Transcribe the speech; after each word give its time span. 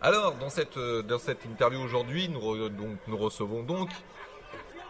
Alors, 0.00 0.34
dans 0.34 0.50
cette, 0.50 0.76
euh, 0.76 1.02
dans 1.02 1.18
cette 1.18 1.44
interview 1.44 1.80
aujourd'hui, 1.82 2.28
nous, 2.28 2.40
re- 2.40 2.68
donc, 2.68 2.98
nous 3.08 3.16
recevons 3.16 3.62
donc 3.62 3.88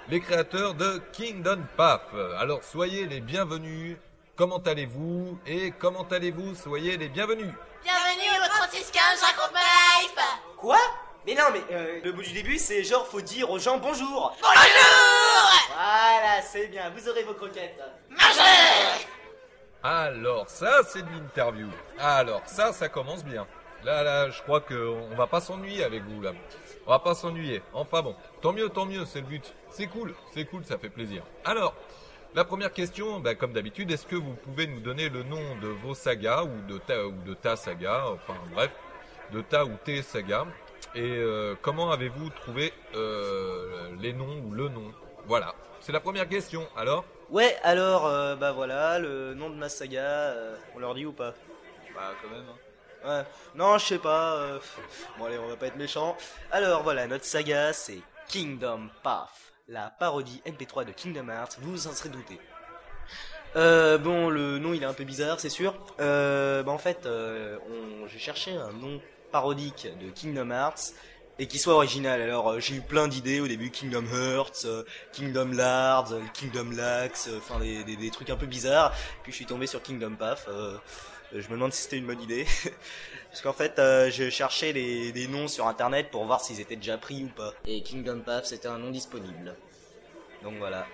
les 0.08 0.21
créateurs 0.21 0.74
de 0.74 1.00
Kingdom 1.12 1.60
Path. 1.76 2.08
Alors, 2.38 2.62
soyez 2.62 3.06
les 3.06 3.21
bienvenus. 3.21 3.96
Comment 4.37 4.58
allez-vous 4.58 5.38
Et 5.46 5.71
comment 5.79 6.06
allez-vous? 6.10 6.54
Soyez 6.54 6.97
les 6.99 7.08
bienvenus. 7.08 7.51
Bienvenue 7.83 8.28
au 8.44 8.48
3615, 8.48 9.21
je 9.21 9.24
raconte 9.24 9.53
ma 9.54 9.60
life 9.60 10.14
Quoi? 10.58 10.76
Mais 11.26 11.35
non, 11.35 11.44
mais 11.53 11.62
euh, 11.72 12.01
le 12.04 12.12
bout 12.12 12.22
du 12.22 12.33
début, 12.33 12.58
c'est 12.58 12.85
genre 12.85 13.06
faut 13.06 13.21
dire 13.21 13.51
aux 13.51 13.58
gens 13.58 13.78
bonjour. 13.78 14.37
Bonjour 14.40 15.51
Voilà, 15.74 16.42
c'est 16.42 16.66
bien, 16.69 16.91
vous 16.91 17.09
aurez 17.09 17.23
vos 17.24 17.34
croquettes. 17.34 17.80
Mangez 18.10 19.06
Alors, 19.88 20.48
ça, 20.48 20.80
c'est 20.84 21.02
de 21.02 21.10
l'interview. 21.12 21.68
Alors, 22.00 22.42
ça, 22.46 22.73
ça 22.73 22.88
commence 22.88 23.24
bien. 23.24 23.46
Là, 23.84 24.02
là, 24.02 24.30
je 24.30 24.42
crois 24.42 24.60
qu'on 24.60 25.14
va 25.14 25.28
pas 25.28 25.40
s'ennuyer 25.40 25.84
avec 25.84 26.02
vous, 26.02 26.20
là. 26.20 26.32
On 26.88 26.90
va 26.90 26.98
pas 26.98 27.14
s'ennuyer. 27.14 27.62
Enfin 27.72 28.02
bon, 28.02 28.16
tant 28.41 28.52
mieux, 28.52 28.68
tant 28.68 28.84
mieux, 28.84 29.04
c'est 29.04 29.20
le 29.20 29.28
but. 29.28 29.54
C'est 29.70 29.86
cool, 29.86 30.12
c'est 30.34 30.44
cool, 30.44 30.64
ça 30.64 30.77
fait 30.77 30.88
plaisir. 30.88 31.22
Alors, 31.44 31.72
la 32.34 32.44
première 32.44 32.72
question, 32.72 33.20
bah, 33.20 33.36
comme 33.36 33.52
d'habitude, 33.52 33.92
est-ce 33.92 34.08
que 34.08 34.16
vous 34.16 34.34
pouvez 34.34 34.66
nous 34.66 34.80
donner 34.80 35.08
le 35.08 35.22
nom 35.22 35.54
de 35.62 35.68
vos 35.68 35.94
sagas 35.94 36.42
ou 36.42 36.66
de 36.66 36.78
ta, 36.78 37.06
ou 37.06 37.14
de 37.24 37.34
ta 37.34 37.55
saga, 37.55 38.06
enfin 38.12 38.34
bref, 38.52 38.74
de 39.30 39.41
ta 39.41 39.64
ou 39.64 39.70
tes 39.84 40.02
sagas, 40.02 40.46
et 40.96 41.00
euh, 41.16 41.55
comment 41.62 41.92
avez-vous 41.92 42.30
trouvé 42.30 42.72
euh, 42.96 43.91
les 44.00 44.12
noms 44.12 44.42
ou 44.46 44.50
le 44.50 44.68
nom? 44.68 44.92
Voilà, 45.27 45.55
c'est 45.78 45.92
la 45.92 46.00
première 46.00 46.28
question. 46.28 46.66
Alors 46.77 47.05
Ouais, 47.30 47.56
alors, 47.62 48.06
euh, 48.06 48.36
bah 48.36 48.52
voilà, 48.52 48.98
le 48.98 49.34
nom 49.34 49.50
de 49.50 49.56
ma 49.56 49.68
saga, 49.68 50.00
euh, 50.00 50.56
on 50.74 50.78
leur 50.78 50.94
dit 50.94 51.04
ou 51.06 51.12
pas 51.12 51.34
Bah 51.94 52.12
quand 52.22 52.30
même. 52.30 52.44
Hein. 52.48 52.56
Ouais, 53.08 53.24
non, 53.54 53.78
je 53.78 53.84
sais 53.86 53.98
pas. 53.98 54.34
euh, 54.36 54.58
Bon, 55.18 55.24
allez, 55.27 55.38
on 55.38 55.48
va 55.48 55.56
pas 55.56 55.66
être 55.66 55.77
méchant. 55.77 56.16
Alors 56.52 56.83
voilà, 56.83 57.06
notre 57.06 57.24
saga, 57.24 57.72
c'est 57.72 57.98
Kingdom 58.28 58.88
Path, 59.02 59.28
la 59.68 59.91
parodie 59.91 60.41
MP3 60.46 60.84
de 60.84 60.92
Kingdom 60.92 61.28
Hearts, 61.28 61.56
vous 61.60 61.72
vous 61.72 61.86
en 61.88 61.92
serez 61.92 62.08
douté. 62.10 62.38
Euh, 63.56 63.96
bon, 63.98 64.28
le 64.28 64.58
nom 64.58 64.74
il 64.74 64.83
est 64.83 64.86
un 64.86 64.92
peu 64.92 65.05
bizarre, 65.05 65.40
c'est 65.40 65.48
sûr. 65.48 65.74
Euh, 66.00 66.62
bah 66.62 66.72
en 66.72 66.78
fait, 66.78 67.06
euh, 67.06 67.58
on... 67.68 68.06
j'ai 68.06 68.18
cherché 68.18 68.52
un 68.56 68.72
nom 68.72 69.00
parodique 69.33 69.88
de 70.00 70.11
Kingdom 70.11 70.50
Hearts 70.50 70.92
et 71.39 71.47
qui 71.47 71.59
soit 71.59 71.75
original. 71.75 72.20
Alors 72.20 72.51
euh, 72.51 72.61
j'ai 72.61 72.77
eu 72.77 72.81
plein 72.81 73.09
d'idées 73.09 73.41
au 73.41 73.48
début, 73.48 73.70
Kingdom 73.70 74.05
Hearts, 74.12 74.65
euh, 74.65 74.84
Kingdom 75.12 75.53
Lards, 75.53 76.12
euh, 76.12 76.20
Kingdom 76.34 76.70
Lax, 76.73 77.29
enfin 77.37 77.59
des, 77.61 77.84
des, 77.84 78.11
trucs 78.11 78.31
un 78.31 78.37
peu 78.37 78.47
bizarres. 78.47 78.92
Puis 79.23 79.33
je 79.33 79.37
suis 79.37 79.47
tombé 79.47 79.67
sur 79.67 79.83
Kingdom 79.83 80.14
Path. 80.17 80.48
je 81.33 81.48
me 81.48 81.53
demande 81.53 81.73
si 81.73 81.83
c'était 81.83 81.98
une 81.98 82.07
bonne 82.07 82.23
idée. 82.23 82.47
Parce 83.31 83.42
qu'en 83.42 83.53
fait, 83.53 83.75
je 83.77 84.31
cherchais 84.31 84.73
des 84.73 85.29
noms 85.29 85.47
sur 85.47 85.67
internet 85.67 86.11
pour 86.11 86.25
voir 86.25 86.41
s'ils 86.41 86.61
étaient 86.61 86.77
déjà 86.77 86.97
pris 86.97 87.25
ou 87.25 87.29
pas. 87.29 87.53
Et 87.67 87.83
Kingdom 87.83 88.20
Path, 88.20 88.47
c'était 88.47 88.69
un 88.69 88.79
nom 88.79 88.91
disponible. 88.91 89.55
Donc 90.42 90.55
voilà. 90.57 90.87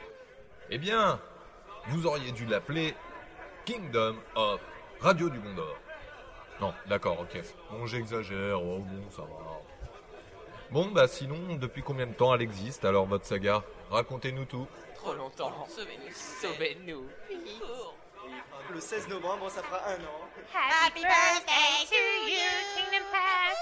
Eh 0.70 0.78
bien, 0.78 1.20
vous 1.88 2.06
auriez 2.06 2.32
dû 2.32 2.46
l'appeler 2.46 2.94
Kingdom 3.64 4.16
of 4.34 4.60
Radio 5.00 5.28
du 5.28 5.38
Gondor. 5.38 5.76
Non, 6.60 6.74
d'accord, 6.88 7.20
ok. 7.20 7.40
Bon, 7.70 7.86
j'exagère, 7.86 8.60
oh 8.60 8.78
bon, 8.78 9.10
ça 9.10 9.22
va. 9.22 9.71
Bon, 10.72 10.86
bah 10.90 11.06
sinon, 11.06 11.56
depuis 11.60 11.82
combien 11.82 12.06
de 12.06 12.14
temps 12.14 12.34
elle 12.34 12.40
existe 12.40 12.86
alors 12.86 13.04
votre 13.04 13.26
saga? 13.26 13.62
Racontez-nous 13.90 14.46
tout. 14.46 14.66
Trop 14.94 15.12
longtemps. 15.12 15.52
Sauvez-nous. 15.68 16.14
Sauvez-nous. 16.14 17.04
Le 18.72 18.80
16 18.80 19.08
novembre, 19.08 19.50
ça 19.50 19.62
fera 19.62 19.86
un 19.90 19.96
an. 19.96 20.20
Happy 20.54 21.02
birthday 21.02 21.84
to 21.90 21.94
you 22.26 22.40
Kingdom 22.74 23.04
Pass. 23.12 23.58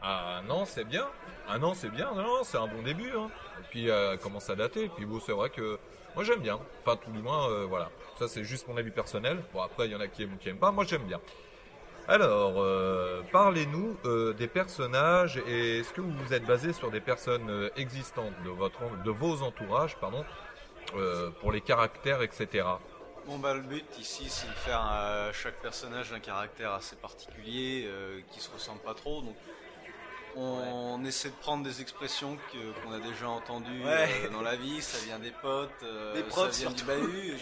Ah 0.00 0.40
non, 0.48 0.64
c'est 0.64 0.84
bien. 0.84 1.06
Ah 1.46 1.58
non, 1.58 1.74
c'est 1.74 1.90
bien. 1.90 2.12
Non, 2.14 2.22
non, 2.22 2.44
c'est 2.44 2.56
un 2.56 2.66
bon 2.66 2.82
début. 2.82 3.10
Hein. 3.14 3.28
Et 3.60 3.64
puis, 3.68 3.90
euh, 3.90 4.12
elle 4.12 4.18
commence 4.18 4.48
à 4.48 4.54
dater. 4.56 4.84
Et 4.84 4.88
puis, 4.88 5.04
bon, 5.04 5.20
c'est 5.20 5.32
vrai 5.32 5.50
que 5.50 5.78
moi, 6.14 6.24
j'aime 6.24 6.40
bien. 6.40 6.58
Enfin, 6.80 6.96
tout 6.96 7.10
du 7.10 7.20
moins, 7.20 7.50
euh, 7.50 7.66
voilà. 7.66 7.90
Ça, 8.18 8.26
c'est 8.26 8.44
juste 8.44 8.68
mon 8.68 8.76
avis 8.78 8.90
personnel. 8.90 9.42
Bon, 9.52 9.60
après, 9.60 9.86
il 9.86 9.92
y 9.92 9.94
en 9.94 10.00
a 10.00 10.08
qui 10.08 10.22
aiment 10.22 10.32
ou 10.32 10.36
qui 10.38 10.48
aiment 10.48 10.56
pas. 10.58 10.70
Moi, 10.70 10.84
j'aime 10.84 11.04
bien. 11.04 11.20
Alors, 12.06 12.60
euh, 12.60 13.22
parlez-nous 13.32 13.96
euh, 14.04 14.34
des 14.34 14.46
personnages 14.46 15.40
et 15.46 15.78
est-ce 15.78 15.90
que 15.94 16.02
vous 16.02 16.12
vous 16.12 16.34
êtes 16.34 16.44
basé 16.44 16.74
sur 16.74 16.90
des 16.90 17.00
personnes 17.00 17.48
euh, 17.48 17.70
existantes 17.76 18.34
de 18.44 18.50
votre, 18.50 19.02
de 19.02 19.10
vos 19.10 19.42
entourages, 19.42 19.96
pardon, 19.96 20.22
pour 21.40 21.50
les 21.50 21.62
caractères, 21.62 22.22
etc. 22.22 22.66
Bon 23.26 23.38
bah 23.38 23.54
le 23.54 23.62
but 23.62 23.86
ici 23.98 24.28
c'est 24.28 24.46
de 24.46 24.52
faire 24.52 24.80
à 24.80 25.32
chaque 25.32 25.60
personnage 25.62 26.12
un 26.12 26.20
caractère 26.20 26.72
assez 26.72 26.94
particulier 26.94 27.88
qui 28.30 28.38
se 28.38 28.50
ressemble 28.50 28.80
pas 28.80 28.92
trop 28.94 29.22
on, 30.36 31.04
essaie 31.04 31.28
de 31.28 31.34
prendre 31.34 31.62
des 31.64 31.80
expressions 31.80 32.36
qu'on 32.50 32.92
a 32.92 32.98
déjà 32.98 33.28
entendues 33.28 33.84
Ouais. 33.84 34.08
euh, 34.24 34.30
dans 34.30 34.42
la 34.42 34.56
vie, 34.56 34.80
ça 34.80 34.98
vient 35.04 35.18
des 35.18 35.30
potes, 35.30 35.70
euh, 35.82 36.14
Des 36.14 36.22
profs, 36.22 36.52
ça 36.52 36.62
vient 36.62 36.70
du 36.70 36.78
surtout. 36.78 37.06
bahut. 37.06 37.36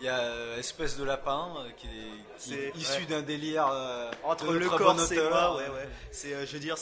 Il 0.00 0.06
y 0.06 0.08
a 0.08 0.18
euh, 0.18 0.58
espèce 0.58 0.96
de 0.96 1.04
lapin 1.04 1.54
qui 1.76 1.86
est, 1.86 2.38
qui 2.38 2.54
est 2.54 2.76
issu 2.76 3.00
ouais. 3.00 3.06
d'un 3.06 3.22
délire 3.22 3.66
Entre 4.22 4.52
le 4.52 4.68
corps 4.68 4.92
et 5.60 5.68
moi. 5.68 5.78
C'est, 6.10 6.46
je 6.46 6.52
veux 6.52 6.58
dire, 6.58 6.76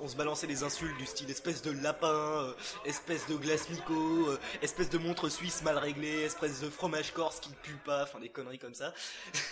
on 0.00 0.08
se 0.08 0.16
balançait 0.16 0.46
des 0.46 0.62
insultes 0.62 0.96
du 0.98 1.06
style 1.06 1.30
espèce 1.30 1.62
de 1.62 1.70
lapin, 1.70 2.54
espèce 2.84 3.26
de 3.26 3.34
glace 3.36 3.68
mico, 3.70 4.36
espèce 4.62 4.90
de 4.90 4.98
montre 4.98 5.28
suisse 5.28 5.62
mal 5.62 5.78
réglée, 5.78 6.22
espèce 6.22 6.60
de 6.60 6.70
fromage 6.70 7.12
corse 7.12 7.40
qui 7.40 7.50
pue 7.62 7.78
pas, 7.84 8.04
enfin 8.04 8.20
des 8.20 8.28
conneries 8.28 8.58
comme 8.58 8.74
ça. 8.74 8.92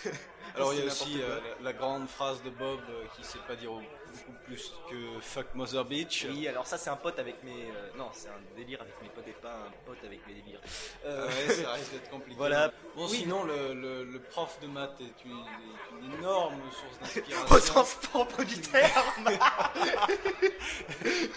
Alors 0.55 0.73
il 0.73 0.79
y 0.79 0.83
a 0.83 0.85
aussi 0.85 1.17
la, 1.17 1.63
la 1.63 1.73
grande 1.73 2.07
phrase 2.07 2.41
de 2.43 2.49
Bob 2.49 2.79
qui 3.15 3.23
sait 3.23 3.39
pas 3.47 3.55
dire 3.55 3.71
beaucoup 4.13 4.37
plus 4.45 4.71
que 4.89 5.19
fuck 5.21 5.47
Mother 5.55 5.83
Bitch. 5.85 6.25
Oui, 6.29 6.47
alors 6.47 6.65
ça 6.67 6.77
c'est 6.77 6.89
un 6.89 6.95
pote 6.95 7.17
avec 7.19 7.43
mes, 7.43 7.51
euh, 7.71 7.89
non, 7.97 8.09
c'est 8.13 8.29
un 8.29 8.39
délire 8.55 8.81
avec 8.81 8.93
mes 9.01 9.09
potes 9.09 9.27
et 9.27 9.31
pas 9.31 9.53
un 9.53 9.71
pote 9.85 9.97
avec 10.03 10.25
mes 10.27 10.33
délires. 10.35 10.61
Euh, 11.05 11.27
Ouais, 11.27 11.53
ça 11.55 11.71
risque 11.73 11.91
d'être 11.91 12.09
compliqué. 12.09 12.37
Voilà. 12.37 12.71
Bon, 12.95 13.07
Oui. 13.09 13.17
sinon, 13.17 13.43
le, 13.43 13.73
le, 13.73 14.03
le 14.03 14.19
prof 14.19 14.59
de 14.61 14.67
maths 14.67 14.99
est 15.01 15.25
une, 15.25 15.31
est 15.31 16.05
une 16.05 16.13
énorme 16.19 16.61
source 16.71 16.95
Au 16.95 17.03
d'inspiration 17.03 17.73
sens 17.73 17.95
propre 18.09 18.43
du 18.43 18.59
terme. 18.61 19.29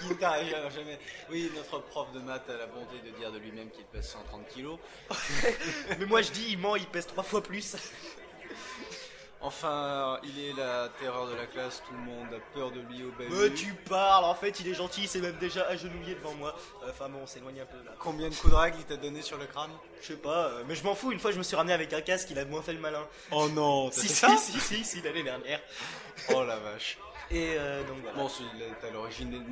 qui 0.01 0.15
n'arrive 0.21 0.57
jamais. 0.75 0.99
Oui, 1.31 1.51
notre 1.55 1.81
prof 1.81 2.13
de 2.13 2.21
maths 2.21 2.49
a 2.51 2.57
la 2.57 2.67
bonté 2.67 2.99
de 3.05 3.11
dire 3.17 3.33
de 3.33 3.39
lui-même 3.39 3.71
qu'il 3.71 3.85
pèse 3.85 4.09
130 4.09 4.49
kilos. 4.49 4.79
Mais 5.99 6.07
moi 6.07 6.23
je 6.23 6.31
dis, 6.33 6.47
il 6.53 6.59
ment, 6.59 6.77
il 6.77 6.87
pèse 6.87 7.07
trois 7.07 7.25
fois 7.25 7.43
plus. 7.43 7.77
Enfin, 9.43 10.19
il 10.25 10.39
est 10.45 10.53
la 10.55 10.89
terreur 10.99 11.29
de 11.29 11.35
la 11.35 11.47
classe, 11.47 11.83
tout 11.87 11.93
le 11.93 12.01
monde 12.01 12.27
a 12.35 12.41
peur 12.55 12.71
de 12.71 12.81
lui 12.81 13.05
au. 13.05 13.13
Mais 13.19 13.53
tu 13.55 13.75
parles, 13.89 14.25
en 14.25 14.35
fait 14.35 14.61
il 14.61 14.69
est 14.69 14.75
gentil, 14.75 15.03
il 15.03 15.09
s'est 15.09 15.21
même 15.21 15.37
déjà 15.37 15.67
agenouillé 15.67 16.15
devant 16.15 16.33
moi. 16.35 16.57
Enfin 16.89 17.09
bon, 17.11 17.19
on 17.23 17.27
s'éloigne 17.27 17.61
un 17.61 17.67
peu 17.67 17.77
là. 17.85 17.93
Combien 17.99 18.31
de 18.31 18.35
coups 18.35 18.53
de 18.53 18.59
règle 18.59 18.79
il 18.81 18.85
t'a 18.87 18.97
donné 18.97 19.21
sur 19.23 19.37
le 19.37 19.45
crâne? 19.47 19.71
Je 20.01 20.07
sais 20.09 20.17
pas, 20.17 20.47
euh, 20.47 20.65
mais 20.67 20.75
je 20.75 20.83
m'en 20.85 20.95
fous, 20.95 21.13
une 21.13 21.21
fois 21.21 21.33
je 21.33 21.39
me 21.39 21.43
suis 21.43 21.55
ramené 21.55 21.75
avec 21.75 21.93
un 21.93 22.01
casque, 22.01 22.29
il 22.31 22.39
a 22.39 22.45
moins 22.47 22.63
fait 22.63 22.73
le 22.73 22.81
malin. 22.81 23.07
Oh 23.31 23.49
non, 23.51 23.91
Si, 23.93 24.09
si, 24.09 24.27
si, 24.39 24.59
si, 24.59 24.85
si, 24.85 25.03
l'année 25.03 25.23
dernière. 25.23 25.61
Oh 26.35 26.43
la 26.43 26.57
vache. 26.57 26.99
Et 27.31 27.55
euh, 27.59 27.83
donc 27.85 27.99
voilà. 28.03 28.17
Bon, 28.17 28.29
c'est- 28.29 28.43
il 28.55 28.63
est 28.63 28.89
à 28.89 28.91
l'origine 28.91 29.45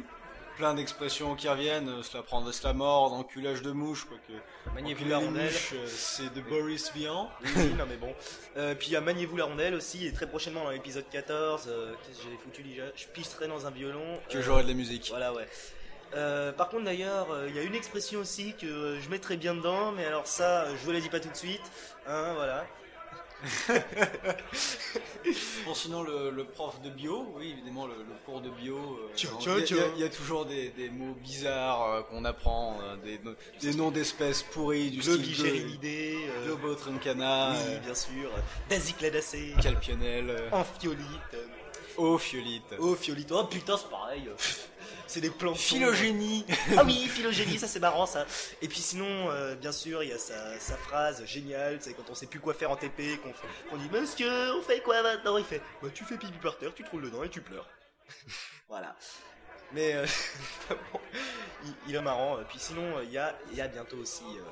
plein 0.56 0.74
d'expressions 0.74 1.34
qui 1.34 1.48
reviennent, 1.48 1.88
euh, 1.88 2.02
se 2.02 2.16
la 2.16 2.22
prendre, 2.22 2.50
se 2.52 2.64
la 2.66 2.72
mordre, 2.72 3.16
enculage 3.16 3.62
de 3.62 3.72
mouche, 3.72 4.06
quoique. 4.06 4.40
Maniez-vous 4.74 5.08
la 5.08 5.18
rondelle. 5.18 5.52
euh, 5.74 5.86
c'est 5.86 6.32
de 6.32 6.40
Boris 6.40 6.92
Vian. 6.94 7.30
Oui, 7.42 7.50
oui, 7.56 7.74
non 7.78 7.84
mais 7.88 7.96
bon. 7.96 8.12
Euh, 8.56 8.76
puis 8.76 8.88
il 8.88 8.92
y 8.92 8.96
a 8.96 9.00
Maniez-vous 9.00 9.36
la 9.36 9.46
rondelle 9.46 9.74
aussi, 9.74 10.06
et 10.06 10.12
très 10.12 10.28
prochainement 10.28 10.62
dans 10.62 10.70
l'épisode 10.70 11.06
14, 11.10 11.64
euh, 11.66 11.92
qu'est-ce 12.06 12.18
que 12.18 12.22
j'avais 12.24 12.36
foutu 12.36 12.62
déjà 12.62 12.84
Je 12.94 13.06
pisserai 13.06 13.48
dans 13.48 13.66
un 13.66 13.70
violon. 13.72 14.20
Que 14.28 14.38
euh, 14.38 14.42
j'aurai 14.42 14.62
de 14.62 14.68
la 14.68 14.74
musique. 14.74 15.08
Voilà, 15.10 15.32
ouais. 15.32 15.48
Euh, 16.14 16.52
par 16.52 16.68
contre 16.68 16.84
d'ailleurs, 16.84 17.32
euh, 17.32 17.46
il 17.48 17.56
y 17.56 17.58
a 17.58 17.62
une 17.62 17.74
expression 17.74 18.20
aussi 18.20 18.54
que 18.54 18.66
euh, 18.66 19.00
je 19.00 19.08
mettrais 19.10 19.36
bien 19.36 19.56
dedans, 19.56 19.90
mais 19.90 20.04
alors 20.06 20.28
ça, 20.28 20.62
euh, 20.66 20.76
je 20.78 20.84
vous 20.84 20.92
la 20.92 21.00
dis 21.00 21.08
pas 21.08 21.18
tout 21.18 21.28
de 21.30 21.36
suite. 21.36 21.62
Hein, 22.06 22.34
voilà. 22.36 22.64
Bon, 25.64 25.74
sinon, 25.74 26.02
le, 26.02 26.30
le 26.30 26.44
prof 26.44 26.80
de 26.82 26.90
bio, 26.90 27.32
oui, 27.36 27.52
évidemment, 27.52 27.86
le, 27.86 27.94
le 27.94 28.14
cours 28.26 28.42
de 28.42 28.50
bio. 28.50 28.76
euh, 28.76 29.08
il 29.16 29.24
y 29.24 29.26
a- 29.58 29.62
tiens, 29.62 29.76
il 29.94 29.98
y, 29.98 30.00
y 30.02 30.04
a 30.04 30.08
toujours 30.10 30.44
des, 30.44 30.68
des 30.70 30.90
mots 30.90 31.14
bizarres 31.14 31.82
euh, 31.90 32.02
qu'on 32.02 32.24
apprend, 32.26 32.78
euh, 32.82 32.96
des, 32.96 33.18
no- 33.24 33.34
des 33.62 33.72
noms 33.74 33.90
d'espèces 33.90 34.42
pourries 34.42 34.90
du 34.90 35.00
style 35.00 35.78
euh, 36.28 36.44
Globotrincana, 36.44 37.52
oui, 37.52 37.58
euh, 37.68 37.78
bien 37.78 37.94
sûr. 37.94 38.30
Dasicladacée, 38.68 39.54
Calpionel, 39.62 40.28
euh, 40.28 40.50
Amphiolite, 40.52 41.06
euh, 41.34 41.46
Ophiolite, 41.96 42.74
Ophiolite. 42.78 43.32
Oh 43.32 43.44
putain, 43.44 43.76
c'est 43.78 43.88
pareil. 43.88 44.28
C'est 45.06 45.20
des 45.20 45.30
plantes. 45.30 45.56
Phylogénie. 45.56 46.46
Ah 46.76 46.82
oui, 46.84 47.06
phylogénie, 47.08 47.58
ça 47.58 47.68
c'est 47.68 47.80
marrant 47.80 48.06
ça. 48.06 48.26
Et 48.62 48.68
puis 48.68 48.78
sinon, 48.80 49.30
euh, 49.30 49.54
bien 49.54 49.72
sûr, 49.72 50.02
il 50.02 50.10
y 50.10 50.12
a 50.12 50.18
sa, 50.18 50.58
sa 50.58 50.76
phrase 50.76 51.24
géniale, 51.26 51.78
c'est 51.80 51.94
quand 51.94 52.08
on 52.10 52.14
sait 52.14 52.26
plus 52.26 52.40
quoi 52.40 52.54
faire 52.54 52.70
en 52.70 52.76
TP, 52.76 53.20
qu'on 53.70 53.76
dit 53.76 53.88
Monsieur, 53.90 54.54
on 54.54 54.62
fait 54.62 54.80
quoi 54.80 55.02
maintenant? 55.02 55.36
Il 55.38 55.44
fait 55.44 55.60
Bah 55.82 55.88
tu 55.92 56.04
fais 56.04 56.16
pipi 56.16 56.38
par 56.38 56.58
terre, 56.58 56.72
tu 56.74 56.82
te 56.84 56.90
roules 56.90 57.02
dedans 57.02 57.22
et 57.22 57.28
tu 57.28 57.40
pleures. 57.40 57.68
voilà. 58.68 58.96
Mais 59.72 59.94
euh, 59.94 60.06
bon, 60.70 61.00
il, 61.64 61.74
il 61.88 61.94
est 61.94 62.02
marrant. 62.02 62.38
Puis 62.48 62.58
sinon, 62.58 62.98
euh, 62.98 63.04
il 63.04 63.10
y, 63.12 63.18
a, 63.18 63.36
il 63.50 63.58
y 63.58 63.60
a 63.60 63.68
bientôt 63.68 63.96
aussi 63.96 64.22
euh, 64.24 64.42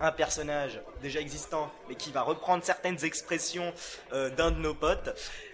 un 0.00 0.12
personnage 0.12 0.80
déjà 1.02 1.20
existant, 1.20 1.72
mais 1.88 1.94
qui 1.94 2.10
va 2.12 2.22
reprendre 2.22 2.64
certaines 2.64 3.04
expressions 3.04 3.72
euh, 4.12 4.30
d'un 4.30 4.50
de 4.50 4.58
nos 4.58 4.74
potes. 4.74 5.10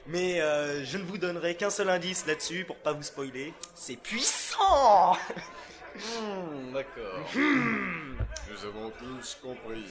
Mais 0.07 0.41
euh, 0.41 0.85
je 0.85 0.99
ne 0.99 1.05
vous 1.05 1.19
donnerai 1.19 1.55
qu'un 1.55 1.71
seul 1.71 1.89
indice 1.89 2.27
là-dessus 2.27 2.65
pour 2.65 2.77
pas 2.77 2.93
vous 2.93 3.03
spoiler. 3.03 3.53
C'est 3.75 3.97
puissant 3.97 5.17
Hmm, 5.97 6.73
D'accord. 6.73 7.21
Nous 7.37 8.65
avons 8.65 8.91
tous 8.99 9.39
compris. 9.41 9.85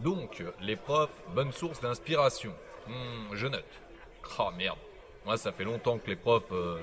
Donc, 0.00 0.42
les 0.60 0.74
profs, 0.76 1.10
bonne 1.28 1.52
source 1.52 1.80
d'inspiration. 1.80 2.52
Hmm, 2.88 3.34
je 3.34 3.46
note. 3.46 3.64
Oh 4.38 4.50
merde. 4.56 4.78
Moi, 5.24 5.36
ça 5.36 5.52
fait 5.52 5.62
longtemps 5.64 5.98
que 5.98 6.08
les 6.08 6.16
profs, 6.16 6.50
euh, 6.50 6.80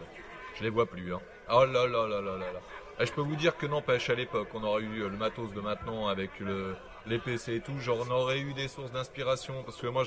je 0.58 0.64
les 0.64 0.70
vois 0.70 0.86
plus. 0.86 1.14
Hein. 1.14 1.20
Oh 1.52 1.66
là 1.66 1.86
là 1.86 2.08
là 2.08 2.22
là 2.22 2.38
là 2.38 2.54
là. 2.54 2.60
Et 3.00 3.06
je 3.06 3.12
peux 3.14 3.22
vous 3.22 3.36
dire 3.36 3.58
que 3.58 3.66
n'empêche, 3.66 4.10
à 4.10 4.16
l'époque, 4.16 4.50
on 4.54 4.64
aurait 4.64 4.84
eu 4.84 5.00
le 5.10 5.18
matos 5.18 5.54
de 5.54 5.62
maintenant 5.62 6.08
avec 6.08 6.40
le, 6.40 6.76
les 7.08 7.18
PC 7.18 7.56
et 7.56 7.60
tout, 7.62 7.80
genre 7.80 8.06
on 8.08 8.12
aurait 8.12 8.40
eu 8.40 8.54
des 8.54 8.68
sources 8.68 8.92
d'inspiration. 8.92 9.64
Parce 9.64 9.78
que 9.78 9.88
moi, 9.88 10.04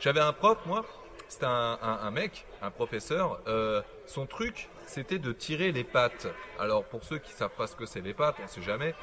j'avais 0.00 0.20
un 0.20 0.32
prof, 0.32 0.58
moi, 0.64 0.84
c'était 1.28 1.46
un, 1.46 2.10
mec, 2.10 2.46
un 2.62 2.70
professeur, 2.70 3.40
euh, 3.48 3.82
son 4.06 4.24
truc, 4.26 4.70
c'était 4.86 5.18
de 5.18 5.32
tirer 5.32 5.72
les 5.72 5.84
pattes. 5.84 6.26
Alors, 6.58 6.84
pour 6.84 7.04
ceux 7.04 7.18
qui 7.18 7.32
savent 7.32 7.50
pas 7.50 7.66
ce 7.66 7.76
que 7.76 7.84
c'est 7.84 8.00
les 8.00 8.14
pattes, 8.14 8.36
on 8.42 8.48
sait 8.48 8.62
jamais, 8.62 8.94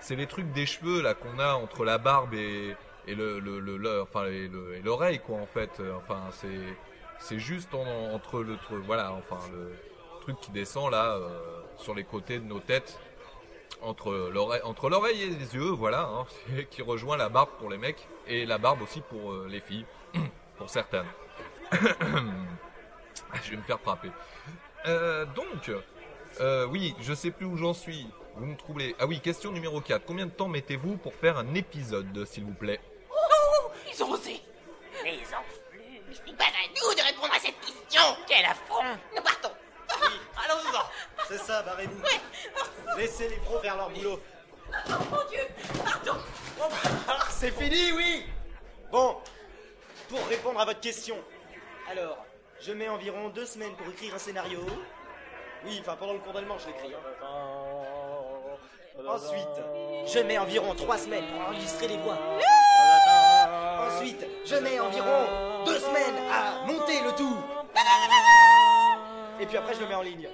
c'est 0.00 0.16
les 0.16 0.26
trucs 0.26 0.52
des 0.52 0.66
cheveux 0.66 1.00
là 1.02 1.14
qu'on 1.14 1.38
a 1.38 1.54
entre 1.54 1.84
la 1.84 1.96
barbe 1.98 2.34
et, 2.34 2.76
l'oreille 4.84 5.20
quoi 5.20 5.38
en 5.38 5.46
fait 5.46 5.80
enfin 5.96 6.20
c'est 7.18 7.38
juste 7.38 7.72
en- 7.74 8.12
entre 8.12 8.42
le 8.42 8.56
truc 8.56 8.82
voilà 8.84 9.12
enfin 9.12 9.38
le 9.52 9.72
truc 10.26 10.40
qui 10.40 10.50
descend 10.50 10.90
là 10.90 11.14
euh, 11.14 11.28
sur 11.76 11.94
les 11.94 12.02
côtés 12.02 12.40
de 12.40 12.44
nos 12.44 12.58
têtes 12.58 12.98
entre 13.80 14.10
l'oreille 14.32 15.22
et 15.22 15.26
les 15.26 15.54
yeux 15.54 15.70
voilà 15.70 16.00
hein, 16.00 16.26
qui 16.70 16.82
rejoint 16.82 17.16
la 17.16 17.28
barbe 17.28 17.50
pour 17.60 17.70
les 17.70 17.78
mecs 17.78 18.08
et 18.26 18.44
la 18.44 18.58
barbe 18.58 18.82
aussi 18.82 19.02
pour 19.02 19.30
euh, 19.30 19.46
les 19.48 19.60
filles 19.60 19.86
pour 20.58 20.68
certaines 20.68 21.06
je 21.70 23.50
vais 23.50 23.56
me 23.56 23.62
faire 23.62 23.78
frapper 23.80 24.10
Euh, 24.86 25.24
donc 25.26 25.70
oui, 26.70 26.94
je 27.00 27.12
sais 27.14 27.32
plus 27.32 27.46
où 27.46 27.56
j'en 27.56 27.74
suis. 27.74 28.06
Vous 28.36 28.46
me 28.46 28.56
troublez. 28.56 28.94
Ah 29.00 29.06
oui, 29.06 29.18
question 29.18 29.50
numéro 29.50 29.80
4. 29.80 30.04
Combien 30.06 30.26
de 30.26 30.30
temps 30.30 30.48
mettez-vous 30.48 30.96
pour 30.96 31.12
faire 31.14 31.38
un 31.38 31.54
épisode, 31.54 32.24
s'il 32.24 32.44
vous 32.44 32.54
plaît? 32.54 32.78
Ils 33.92 34.04
ont 34.04 34.12
osé 34.12 34.40
Laissez 42.96 43.28
les 43.28 43.36
pros 43.36 43.58
faire 43.58 43.76
leur 43.76 43.90
boulot. 43.90 44.20
Mon 44.88 45.28
Dieu, 45.30 45.40
pardon. 45.84 46.18
C'est 47.30 47.50
fini, 47.50 47.92
oui 47.92 48.26
Bon, 48.90 49.16
pour 50.08 50.26
répondre 50.26 50.60
à 50.60 50.64
votre 50.64 50.80
question. 50.80 51.16
Alors, 51.90 52.18
je 52.60 52.72
mets 52.72 52.88
environ 52.88 53.28
deux 53.28 53.46
semaines 53.46 53.74
pour 53.76 53.86
écrire 53.88 54.14
un 54.14 54.18
scénario. 54.18 54.60
Oui, 55.64 55.78
enfin 55.80 55.96
pendant 55.96 56.12
le 56.14 56.18
cours 56.20 56.32
d'allemand, 56.32 56.56
je 56.58 56.66
l'écris. 56.68 56.94
hein. 56.94 57.26
Ensuite, 59.08 59.62
je 60.06 60.18
mets 60.20 60.38
environ 60.38 60.74
trois 60.74 60.96
semaines 60.96 61.26
pour 61.26 61.40
enregistrer 61.42 61.88
les 61.88 61.96
voix. 61.98 62.16
Ensuite, 63.88 64.24
je 64.46 64.56
mets 64.56 64.80
environ 64.80 65.64
deux 65.66 65.78
semaines 65.78 66.16
à 66.32 66.64
monter 66.66 67.00
le 67.02 67.12
tout. 67.14 67.36
Et 69.38 69.46
puis 69.46 69.56
après, 69.58 69.74
je 69.74 69.80
le 69.80 69.86
mets 69.88 69.94
en 69.94 70.02
ligne. 70.02 70.28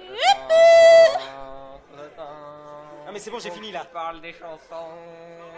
Ah 3.13 3.15
mais 3.15 3.19
c'est 3.19 3.29
bon, 3.29 3.37
j'ai 3.37 3.51
fini 3.51 3.71
là. 3.71 3.85
parle 3.85 4.21
des 4.21 4.33
chansons. 4.33 4.89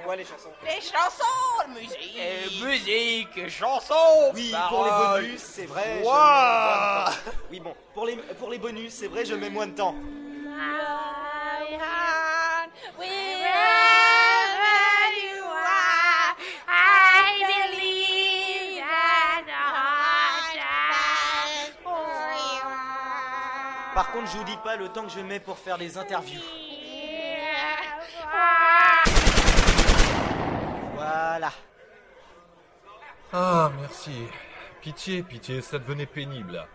Ouais, 0.05 0.17
les 0.17 0.25
chansons. 0.25 0.49
Les 0.65 0.81
chansons, 0.81 1.23
la 1.61 1.67
musique. 1.67 2.17
Euh, 2.19 2.65
musique, 2.65 3.47
chansons, 3.49 4.33
Oui, 4.33 4.53
pour 4.67 4.83
les 4.83 4.91
bonus, 5.21 5.39
c'est 5.41 5.65
vrai. 5.65 5.99
je 5.99 6.03
de 6.03 6.05
temps. 6.05 7.11
Oui, 7.49 7.61
bon, 7.61 7.73
pour 7.93 8.05
les, 8.07 8.17
pour 8.17 8.49
les 8.49 8.57
bonus, 8.57 8.91
c'est 8.91 9.07
vrai, 9.07 9.23
je 9.23 9.35
mets 9.35 9.49
moins 9.49 9.67
de 9.67 9.71
temps. 9.71 9.95
Par 23.93 24.11
contre, 24.11 24.29
je 24.29 24.37
vous 24.39 24.43
dis 24.43 24.57
pas 24.61 24.75
le 24.75 24.89
temps 24.89 25.03
que 25.03 25.09
je 25.09 25.21
mets 25.21 25.39
pour 25.39 25.57
faire 25.57 25.77
des 25.77 25.97
interviews. 25.97 26.41
Voilà. 30.95 31.51
Ah, 33.33 33.71
merci. 33.79 34.11
Pitié, 34.81 35.23
pitié, 35.23 35.61
ça 35.61 35.79
devenait 35.79 36.05
pénible. 36.05 36.65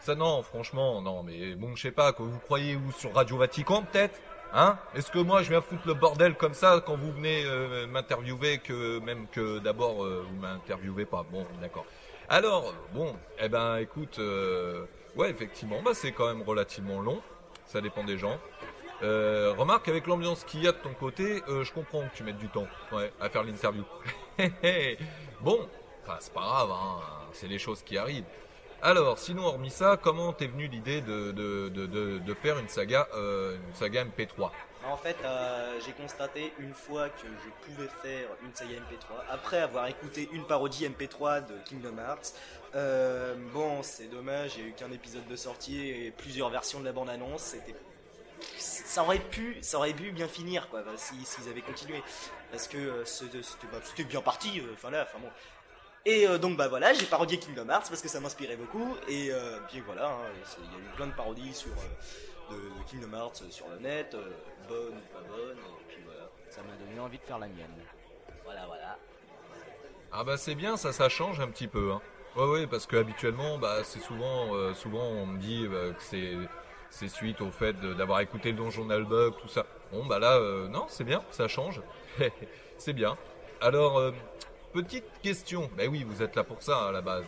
Ça 0.00 0.14
non, 0.14 0.42
franchement, 0.42 1.00
non, 1.00 1.22
mais 1.22 1.54
bon, 1.54 1.76
je 1.76 1.82
sais 1.82 1.90
pas, 1.90 2.12
que 2.12 2.22
vous 2.22 2.38
croyez 2.38 2.76
où 2.76 2.90
sur 2.92 3.14
Radio 3.14 3.36
Vatican 3.36 3.82
peut-être 3.82 4.20
Hein? 4.52 4.78
Est-ce 4.96 5.12
que 5.12 5.18
moi 5.20 5.42
je 5.42 5.50
viens 5.50 5.60
foutre 5.60 5.86
le 5.86 5.94
bordel 5.94 6.34
comme 6.34 6.54
ça 6.54 6.82
quand 6.84 6.96
vous 6.96 7.12
venez 7.12 7.44
euh, 7.44 7.86
m'interviewer 7.86 8.58
que 8.58 8.98
même 8.98 9.28
que 9.28 9.60
d'abord 9.60 10.04
euh, 10.04 10.26
vous 10.28 10.40
m'interviewez 10.40 11.04
pas? 11.04 11.24
Bon, 11.30 11.46
d'accord. 11.60 11.86
Alors, 12.28 12.74
bon, 12.92 13.14
eh 13.38 13.48
ben 13.48 13.76
écoute, 13.76 14.18
euh, 14.18 14.86
ouais, 15.16 15.30
effectivement, 15.30 15.82
bah 15.82 15.92
c'est 15.94 16.10
quand 16.12 16.26
même 16.26 16.42
relativement 16.42 17.00
long. 17.00 17.20
Ça 17.64 17.80
dépend 17.80 18.02
des 18.02 18.18
gens. 18.18 18.38
Euh, 19.02 19.54
remarque 19.56 19.88
avec 19.88 20.06
l'ambiance 20.06 20.44
qu'il 20.44 20.62
y 20.62 20.68
a 20.68 20.72
de 20.72 20.76
ton 20.76 20.92
côté, 20.92 21.42
euh, 21.48 21.64
je 21.64 21.72
comprends 21.72 22.02
que 22.02 22.14
tu 22.14 22.22
mettes 22.22 22.36
du 22.36 22.48
temps, 22.48 22.66
à 23.20 23.28
faire 23.30 23.44
l'interview. 23.44 23.84
bon, 25.40 25.68
c'est 26.18 26.32
pas 26.32 26.40
grave, 26.40 26.70
hein, 26.70 27.00
c'est 27.32 27.48
les 27.48 27.58
choses 27.58 27.82
qui 27.82 27.96
arrivent. 27.96 28.26
Alors, 28.82 29.18
sinon 29.18 29.44
hormis 29.44 29.70
ça, 29.70 29.98
comment 30.02 30.32
t'es 30.32 30.46
venu 30.46 30.66
l'idée 30.66 31.00
de, 31.00 32.34
faire 32.34 32.58
une 32.58 32.68
saga, 32.68 33.08
euh, 33.14 33.56
une 33.56 33.74
saga 33.74 34.04
MP3 34.04 34.50
En 34.86 34.96
fait, 34.96 35.16
euh, 35.24 35.78
j'ai 35.84 35.92
constaté 35.92 36.52
une 36.58 36.72
fois 36.72 37.08
que 37.08 37.26
je 37.26 37.72
pouvais 37.72 37.88
faire 38.02 38.28
une 38.44 38.54
saga 38.54 38.76
MP3 38.76 39.30
après 39.30 39.58
avoir 39.58 39.86
écouté 39.86 40.28
une 40.32 40.44
parodie 40.44 40.86
MP3 40.86 41.46
de 41.46 41.54
Kingdom 41.64 41.96
Hearts. 41.98 42.34
Bon, 43.54 43.82
c'est 43.82 44.10
dommage, 44.10 44.56
il 44.56 44.62
n'y 44.62 44.68
a 44.68 44.70
eu 44.70 44.74
qu'un 44.74 44.92
épisode 44.92 45.26
de 45.26 45.36
sortie 45.36 45.88
et 45.88 46.10
plusieurs 46.10 46.50
versions 46.50 46.80
de 46.80 46.84
la 46.84 46.92
bande-annonce. 46.92 47.42
C'était 47.42 47.74
ça 48.90 49.02
aurait 49.02 49.18
pu, 49.20 49.56
ça 49.62 49.78
aurait 49.78 49.92
pu 49.94 50.10
bien 50.12 50.28
finir 50.28 50.68
quoi, 50.68 50.82
bah, 50.82 50.92
si 50.96 51.14
s'ils 51.24 51.48
avaient 51.48 51.62
continué, 51.62 52.02
parce 52.50 52.66
que 52.68 52.76
euh, 52.76 53.04
c'était 53.04 53.38
bah, 53.72 53.78
c'était 53.84 54.04
bien 54.04 54.20
parti. 54.20 54.60
euh, 54.60 54.72
Enfin 54.74 54.90
là, 54.90 55.06
enfin 55.08 55.18
bon. 55.20 55.30
Et 56.06 56.26
euh, 56.26 56.38
donc 56.38 56.56
bah 56.56 56.68
voilà, 56.68 56.92
j'ai 56.94 57.06
parodié 57.06 57.38
Kingdom 57.38 57.68
Hearts 57.68 57.88
parce 57.88 58.02
que 58.02 58.08
ça 58.08 58.20
m'inspirait 58.20 58.56
beaucoup. 58.56 58.96
Et 59.08 59.30
euh, 59.30 59.58
puis 59.68 59.80
voilà, 59.80 60.06
hein, 60.08 60.30
il 60.58 60.64
y 60.64 60.76
a 60.76 60.78
eu 60.78 60.96
plein 60.96 61.06
de 61.06 61.12
parodies 61.12 61.54
sur 61.54 61.70
euh, 61.72 62.52
de, 62.52 62.56
de 62.56 62.82
Kingdom 62.88 63.12
Hearts 63.16 63.42
sur 63.50 63.68
le 63.68 63.78
net, 63.78 64.14
euh, 64.14 64.30
bonnes 64.68 64.96
ou 64.98 65.14
pas 65.14 65.22
bonnes. 65.28 65.58
Et 65.58 65.84
puis 65.92 66.02
voilà, 66.04 66.28
ça 66.48 66.62
m'a 66.62 66.74
donné 66.84 66.98
envie 67.00 67.18
de 67.18 67.24
faire 67.24 67.38
la 67.38 67.46
mienne. 67.48 67.76
Voilà, 68.44 68.66
voilà. 68.66 68.98
Ah 70.12 70.24
bah 70.24 70.36
c'est 70.36 70.56
bien, 70.56 70.76
ça, 70.76 70.92
ça 70.92 71.08
change 71.08 71.38
un 71.38 71.48
petit 71.48 71.68
peu. 71.68 71.92
Hein. 71.92 72.00
Ouais, 72.36 72.48
ouais, 72.48 72.66
parce 72.66 72.86
que 72.86 72.96
habituellement, 72.96 73.58
bah 73.58 73.84
c'est 73.84 74.00
souvent, 74.00 74.54
euh, 74.54 74.72
souvent 74.74 75.04
on 75.04 75.26
me 75.26 75.38
dit 75.38 75.66
euh, 75.70 75.92
que 75.92 76.02
c'est, 76.02 76.34
c'est 76.90 77.08
suite 77.08 77.40
au 77.40 77.50
fait 77.50 77.72
d'avoir 77.96 78.20
écouté 78.20 78.50
le 78.50 78.56
Donjon 78.58 78.84
Nullbug, 78.84 79.34
tout 79.40 79.48
ça. 79.48 79.64
Bon 79.92 80.04
bah 80.06 80.18
là, 80.18 80.36
euh, 80.36 80.68
non, 80.68 80.86
c'est 80.88 81.04
bien, 81.04 81.22
ça 81.30 81.48
change, 81.48 81.80
c'est 82.78 82.92
bien. 82.92 83.16
Alors, 83.60 83.98
euh, 83.98 84.12
petite 84.72 85.04
question. 85.22 85.70
Bah 85.76 85.84
oui, 85.90 86.04
vous 86.06 86.22
êtes 86.22 86.36
là 86.36 86.44
pour 86.44 86.62
ça 86.62 86.88
à 86.88 86.92
la 86.92 87.00
base. 87.00 87.24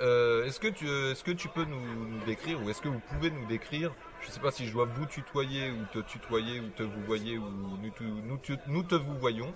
Euh, 0.00 0.44
est-ce 0.44 0.60
que 0.60 0.68
tu, 0.68 0.86
est-ce 0.88 1.24
que 1.24 1.32
tu 1.32 1.48
peux 1.48 1.64
nous, 1.64 1.80
nous 2.06 2.24
décrire 2.24 2.62
ou 2.62 2.70
est-ce 2.70 2.80
que 2.80 2.88
vous 2.88 3.00
pouvez 3.00 3.30
nous 3.30 3.46
décrire 3.46 3.92
Je 4.20 4.30
sais 4.30 4.38
pas 4.40 4.50
si 4.52 4.66
je 4.66 4.72
dois 4.72 4.84
vous 4.84 5.06
tutoyer 5.06 5.70
ou 5.70 5.84
te 5.92 5.98
tutoyer 6.06 6.60
ou 6.60 6.68
te 6.68 6.82
vous 6.84 7.02
voyez 7.04 7.36
ou 7.38 7.44
nous, 7.82 7.90
te- 7.90 8.02
nous, 8.04 8.36
te- 8.38 8.52
nous 8.68 8.82
te 8.84 8.94
vous 8.94 9.18
voyons. 9.18 9.52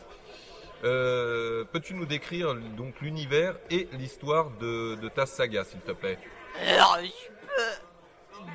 Euh, 0.85 1.65
Peux-tu 1.73 1.95
nous 1.95 2.07
décrire 2.07 2.55
donc 2.77 3.01
l'univers 3.01 3.55
et 3.71 3.89
l'histoire 3.93 4.51
de, 4.61 4.97
de 4.97 5.09
ta 5.09 5.27
saga, 5.27 5.63
s'il 5.65 5.79
te 5.81 5.93
plaît? 5.93 6.19
Alors, 6.67 6.99
je 7.01 7.29
peux 7.47 7.82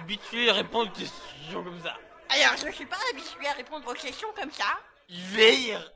habitué 0.01 0.50
à 0.50 0.53
répondre 0.53 0.91
des 0.94 1.03
questions 1.03 1.63
comme 1.63 1.82
ça. 1.82 1.96
Alors, 2.29 2.58
je 2.58 2.72
suis 2.72 2.86
pas 2.86 2.98
habitué 3.12 3.48
à 3.48 3.53
répondre 3.53 3.88
aux 3.89 3.94
questions 3.94 4.29
comme 4.36 4.51
ça. 4.51 4.79
Je 5.10 5.36
vais 5.36 5.51
lire 5.51 5.91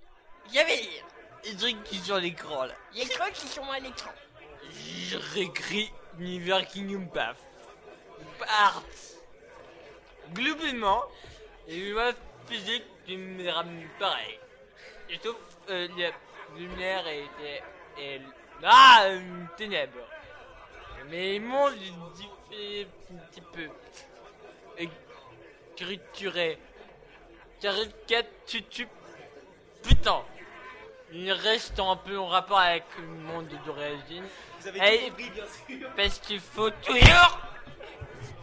Je 0.48 0.54
vais 0.54 0.76
lire 0.76 1.06
les 1.44 1.56
trucs 1.56 1.84
qui 1.84 1.98
sont 1.98 2.06
sur 2.06 2.18
l'écran 2.18 2.66
là. 2.66 2.74
les 2.94 3.08
trucs 3.08 3.34
qui 3.34 3.48
sont 3.48 3.70
à 3.70 3.80
l'écran. 3.80 4.12
Je 4.70 5.18
réécris 5.34 5.92
l'univers 6.18 6.68
Kingdom 6.68 7.06
Path. 7.08 7.38
Part. 8.40 8.84
Globalement, 10.34 11.04
les 11.68 11.92
lois 11.92 12.14
physiques 12.48 12.86
me 13.10 13.50
ramènent 13.50 13.90
pareil. 14.00 14.40
Sauf 15.24 15.36
euh, 15.70 15.88
la 15.98 16.12
lumière 16.58 17.06
et, 17.08 17.26
et, 17.44 18.16
et 18.16 18.22
ah, 18.64 19.08
ténèbres. 19.58 20.08
Mais 21.10 21.34
les 21.34 21.40
mondes 21.40 21.76
un 22.52 23.18
petit 23.32 23.42
peu. 23.54 23.70
Écrituré. 24.78 26.58
Caricature. 27.62 28.88
Putain. 29.84 30.24
il 31.12 31.32
reste 31.32 31.80
un 31.80 31.96
peu 31.96 32.18
en 32.18 32.28
rapport 32.28 32.60
avec 32.60 32.84
le 32.98 33.08
monde 33.08 33.50
d'origine. 33.66 34.26
Vous 34.60 34.68
avez 34.68 34.80
compris, 34.80 35.30
bien 35.30 35.46
sûr. 35.46 35.90
Parce 35.96 36.20
qu'il 36.20 36.40
faut 36.40 36.70
toujours 36.70 37.40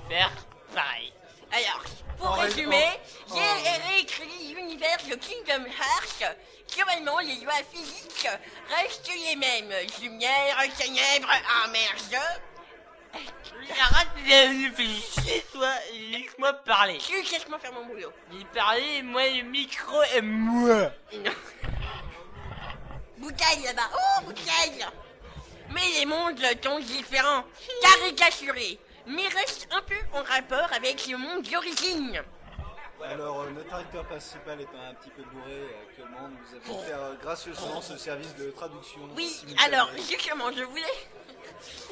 faire 0.08 0.32
pareil. 0.74 1.12
Alors, 1.52 1.84
pour 2.18 2.34
résumer, 2.36 2.88
j'ai 3.28 3.88
réécrit 3.88 4.54
l'univers 4.54 4.98
de 5.08 5.14
Kingdom 5.14 5.64
Hearts. 5.66 6.36
Globalement, 6.74 7.18
les 7.20 7.36
lois 7.44 7.62
physiques 7.72 8.28
restent 8.68 9.10
les 9.28 9.36
mêmes. 9.36 9.72
Lumière, 10.02 10.58
ténèbres, 10.76 11.30
ah 11.30 11.68
merde. 11.68 12.22
Arrête 13.70 14.08
de 14.16 14.74
faire 14.74 15.24
chier, 15.24 15.44
toi, 15.52 15.70
laisse-moi 16.10 16.52
parler. 16.64 16.98
Tu 16.98 17.14
laisse-moi 17.14 17.58
faire 17.58 17.72
mon 17.72 17.84
boulot. 17.86 18.12
Il 18.32 18.46
parlait, 18.46 19.02
moi 19.02 19.22
le 19.28 19.42
micro 19.42 20.02
et 20.14 20.20
moi. 20.20 20.90
Non. 21.12 21.30
Bouteille 23.18 23.64
là-bas. 23.64 23.90
Oh, 23.94 24.22
bouteille 24.24 24.86
Mais 25.74 25.98
les 25.98 26.06
mondes 26.06 26.40
sont 26.62 26.78
différents, 26.78 27.44
caricaturés, 27.82 28.78
mais 29.06 29.26
restent 29.26 29.68
un 29.72 29.82
peu 29.82 29.96
en 30.12 30.22
rapport 30.22 30.72
avec 30.72 31.06
le 31.08 31.18
monde 31.18 31.42
d'origine. 31.42 32.22
Alors, 33.04 33.40
euh, 33.42 33.50
notre 33.50 33.74
acteur 33.74 34.04
principal 34.04 34.60
étant 34.60 34.80
un 34.90 34.94
petit 34.94 35.10
peu 35.10 35.22
bourré 35.22 35.52
euh, 35.52 35.82
actuellement, 35.88 36.28
nous 36.28 36.56
avons 36.56 36.82
fait 36.82 36.92
euh, 36.92 37.14
gracieusement 37.22 37.80
ce 37.80 37.96
service 37.96 38.34
de 38.36 38.50
traduction. 38.50 39.00
Oui, 39.16 39.26
simultanée. 39.26 39.74
alors, 39.74 39.90
justement, 39.96 40.50
je 40.56 40.62
voulais... 40.64 40.82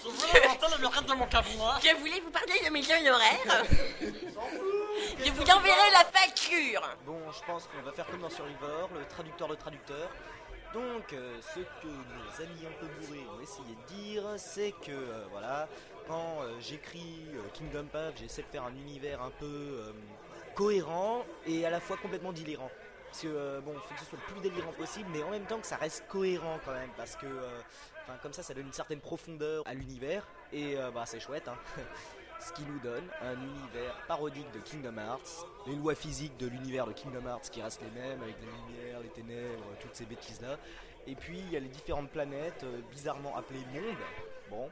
Je 0.04 0.08
voulais 0.08 0.46
entendre 0.48 0.76
le 0.80 0.86
reste 0.86 1.08
de 1.08 1.14
mon 1.14 1.26
cabinet. 1.26 1.64
Je 1.82 1.96
voulais 1.96 2.20
vous 2.20 2.30
parler 2.30 2.54
de 2.64 2.70
mes 2.70 2.82
honoraires. 2.82 3.64
Je 5.24 5.30
vous 5.30 5.42
enverrai 5.42 5.90
la 5.92 6.04
facture. 6.04 6.82
Bon, 7.04 7.18
je 7.32 7.44
pense 7.46 7.66
qu'on 7.66 7.82
va 7.82 7.92
faire 7.92 8.06
comme 8.06 8.20
dans 8.20 8.30
Survivor, 8.30 8.88
le 8.94 9.04
traducteur 9.06 9.48
de 9.48 9.54
traducteur. 9.54 10.08
Donc, 10.72 11.12
euh, 11.12 11.38
ce 11.54 11.60
que 11.60 11.86
nos 11.86 12.44
amis 12.44 12.66
un 12.66 12.80
peu 12.80 12.86
bourrés 13.00 13.24
ont 13.34 13.40
essayé 13.40 13.74
de 13.74 13.94
dire, 13.94 14.22
c'est 14.36 14.72
que, 14.72 14.90
euh, 14.90 15.24
voilà, 15.30 15.68
quand 16.06 16.42
euh, 16.42 16.54
j'écris 16.60 17.24
euh, 17.34 17.40
Kingdom 17.54 17.86
Path, 17.86 18.14
j'essaie 18.20 18.42
de 18.42 18.48
faire 18.48 18.64
un 18.64 18.74
univers 18.74 19.22
un 19.22 19.30
peu 19.30 19.46
euh, 19.46 19.92
cohérent 20.56 21.24
et 21.46 21.64
à 21.64 21.70
la 21.70 21.78
fois 21.78 21.96
complètement 21.96 22.32
délirant. 22.32 22.70
Parce 23.06 23.22
que, 23.22 23.28
euh, 23.28 23.60
bon, 23.60 23.74
faut 23.74 23.94
que 23.94 24.00
ce 24.00 24.06
soit 24.06 24.18
le 24.18 24.32
plus 24.32 24.40
délirant 24.42 24.72
possible, 24.72 25.08
mais 25.12 25.22
en 25.22 25.30
même 25.30 25.44
temps 25.44 25.58
que 25.58 25.66
ça 25.66 25.76
reste 25.76 26.04
cohérent 26.08 26.58
quand 26.64 26.72
même, 26.72 26.90
parce 26.96 27.14
que, 27.16 27.26
euh, 27.26 27.60
comme 28.22 28.32
ça, 28.32 28.42
ça 28.42 28.52
donne 28.52 28.66
une 28.66 28.72
certaine 28.72 29.00
profondeur 29.00 29.62
à 29.66 29.74
l'univers, 29.74 30.26
et 30.52 30.76
euh, 30.76 30.90
bah, 30.90 31.04
c'est 31.06 31.20
chouette, 31.20 31.48
hein. 31.48 31.56
Ce 32.38 32.52
qui 32.52 32.64
nous 32.64 32.78
donne 32.80 33.04
un 33.22 33.32
univers 33.32 33.96
parodique 34.06 34.50
de 34.52 34.58
Kingdom 34.58 34.98
Hearts, 34.98 35.46
les 35.66 35.74
lois 35.74 35.94
physiques 35.94 36.36
de 36.36 36.46
l'univers 36.46 36.86
de 36.86 36.92
Kingdom 36.92 37.26
Hearts 37.26 37.48
qui 37.50 37.62
restent 37.62 37.80
les 37.80 37.98
mêmes, 37.98 38.22
avec 38.22 38.36
la 38.40 38.46
lumière, 38.46 39.00
les 39.00 39.08
ténèbres, 39.08 39.64
toutes 39.80 39.94
ces 39.94 40.04
bêtises-là. 40.04 40.58
Et 41.06 41.14
puis 41.14 41.38
il 41.38 41.50
y 41.50 41.56
a 41.56 41.60
les 41.60 41.68
différentes 41.68 42.10
planètes, 42.10 42.62
euh, 42.64 42.80
bizarrement 42.90 43.34
appelées 43.38 43.64
mondes. 43.72 43.96
Bon. 44.50 44.70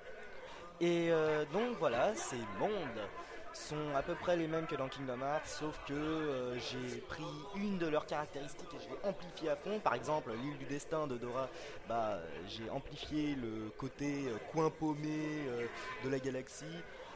Et 0.81 1.11
donc 1.53 1.79
voilà, 1.79 2.15
ces 2.17 2.37
mondes 2.59 3.09
sont 3.55 3.95
à 3.95 4.03
peu 4.03 4.15
près 4.15 4.37
les 4.37 4.47
mêmes 4.47 4.67
que 4.67 4.75
dans 4.75 4.89
Kingdom 4.89 5.21
Hearts, 5.21 5.47
sauf 5.47 5.79
que 5.87 5.95
euh, 5.95 6.59
j'ai 6.59 7.01
pris 7.01 7.23
une 7.57 7.79
de 7.79 7.87
leurs 7.87 8.07
caractéristiques 8.07 8.69
et 8.75 8.83
je 8.83 8.89
l'ai 8.89 9.09
amplifiée 9.09 9.51
à 9.51 9.57
fond. 9.57 9.79
Par 9.81 9.95
exemple, 9.95 10.33
l'île 10.33 10.59
du 10.59 10.65
destin 10.65 11.07
de 11.07 11.17
Dora, 11.17 11.49
bah, 11.89 12.19
j'ai 12.49 12.69
amplifié 12.71 13.35
le 13.37 13.71
côté 13.79 14.27
euh, 14.27 14.37
coin 14.53 14.71
paumé 14.71 15.47
euh, 15.49 15.67
de 16.05 16.09
la 16.09 16.19
galaxie. 16.19 16.65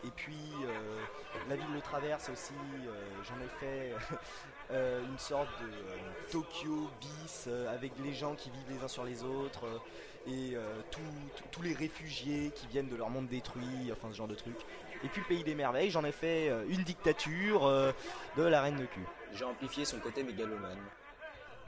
Et 0.04 0.10
puis 0.14 0.36
la 1.48 1.56
ville 1.56 1.74
de 1.74 1.80
traverse 1.80 2.28
aussi, 2.28 2.54
j'en 3.24 3.34
ai 3.44 3.48
fait 3.58 3.92
une 4.70 5.18
sorte 5.18 5.48
de 5.60 6.30
Tokyo 6.30 6.88
bis 7.00 7.48
avec 7.68 7.90
les 8.04 8.14
gens 8.14 8.36
qui 8.36 8.48
vivent 8.50 8.78
les 8.78 8.84
uns 8.84 8.86
sur 8.86 9.02
les 9.02 9.24
autres 9.24 9.64
et 10.28 10.56
tous 11.50 11.62
les 11.62 11.74
réfugiés 11.74 12.52
qui 12.54 12.68
viennent 12.68 12.86
de 12.86 12.94
leur 12.94 13.10
monde 13.10 13.26
détruit, 13.26 13.90
enfin 13.90 14.06
ce 14.12 14.16
genre 14.16 14.28
de 14.28 14.36
truc. 14.36 14.54
Et 15.04 15.08
puis 15.08 15.20
le 15.20 15.26
pays 15.26 15.44
des 15.44 15.54
merveilles, 15.54 15.90
j'en 15.90 16.04
ai 16.04 16.12
fait 16.12 16.48
euh, 16.48 16.64
une 16.68 16.82
dictature 16.82 17.66
euh, 17.66 17.92
de 18.36 18.42
la 18.42 18.62
reine 18.62 18.76
de 18.76 18.86
cul. 18.86 19.06
J'ai 19.34 19.44
amplifié 19.44 19.84
son 19.84 19.98
côté 19.98 20.22
mégalomane. 20.22 20.78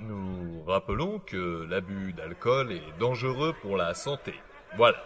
Nous 0.00 0.62
rappelons 0.66 1.18
que 1.18 1.66
l'abus 1.68 2.12
d'alcool 2.12 2.72
est 2.72 2.98
dangereux 2.98 3.54
pour 3.60 3.76
la 3.76 3.94
santé. 3.94 4.34
Voilà. 4.76 4.98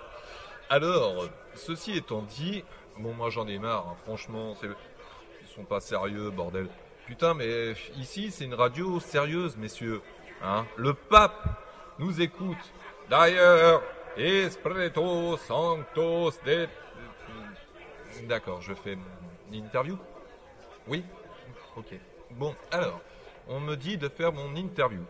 Alors, 0.70 1.28
ceci 1.54 1.96
étant 1.96 2.22
dit, 2.22 2.64
bon 2.98 3.12
moi 3.12 3.28
j'en 3.28 3.46
ai 3.48 3.58
marre, 3.58 3.88
hein, 3.88 3.96
franchement, 4.04 4.54
c'est... 4.54 4.68
ils 5.42 5.48
sont 5.48 5.64
pas 5.64 5.80
sérieux, 5.80 6.30
bordel. 6.30 6.68
Putain, 7.06 7.34
mais 7.34 7.72
ici 7.96 8.30
c'est 8.30 8.44
une 8.44 8.54
radio 8.54 9.00
sérieuse, 9.00 9.56
messieurs. 9.56 10.00
Hein 10.42 10.64
Le 10.76 10.94
pape 10.94 11.44
nous 11.98 12.20
écoute. 12.20 12.72
D'ailleurs, 13.10 13.82
Espirito 14.16 15.36
Sanctos 15.36 16.38
de... 16.46 16.68
D'accord, 18.22 18.62
je 18.62 18.74
fais 18.74 18.96
une 19.52 19.54
interview 19.54 19.98
Oui? 20.88 21.04
Ok. 21.76 21.94
Bon, 22.32 22.54
alors, 22.70 23.00
on 23.48 23.60
me 23.60 23.76
dit 23.76 23.96
de 23.98 24.08
faire 24.08 24.32
mon 24.32 24.54
interview. 24.56 25.02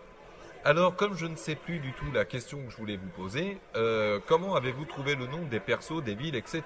Alors, 0.64 0.96
comme 0.96 1.14
je 1.16 1.26
ne 1.26 1.36
sais 1.36 1.54
plus 1.56 1.78
du 1.78 1.92
tout 1.92 2.10
la 2.12 2.24
question 2.24 2.64
que 2.64 2.70
je 2.70 2.76
voulais 2.76 2.96
vous 2.96 3.08
poser, 3.10 3.58
euh, 3.76 4.18
comment 4.26 4.54
avez-vous 4.56 4.86
trouvé 4.86 5.14
le 5.14 5.26
nom 5.26 5.42
des 5.42 5.60
persos, 5.60 6.02
des 6.02 6.14
villes, 6.14 6.36
etc. 6.36 6.62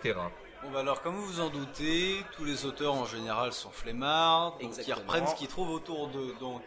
Bon 0.63 0.71
bah 0.73 0.81
alors 0.81 1.01
comme 1.03 1.15
vous 1.15 1.25
vous 1.25 1.41
en 1.41 1.51
doutez, 1.51 2.17
tous 2.37 2.45
les 2.45 2.67
auteurs 2.67 2.93
en 2.93 3.05
général 3.05 3.53
sont 3.53 3.71
flemmards, 3.71 4.53
donc 4.53 4.63
ils 4.63 4.67
Exactement. 4.67 4.97
reprennent 4.97 5.27
ce 5.29 5.37
qu'ils 5.37 5.47
trouvent 5.47 5.71
autour 5.71 6.09
d'eux. 6.09 6.35
Donc 6.41 6.63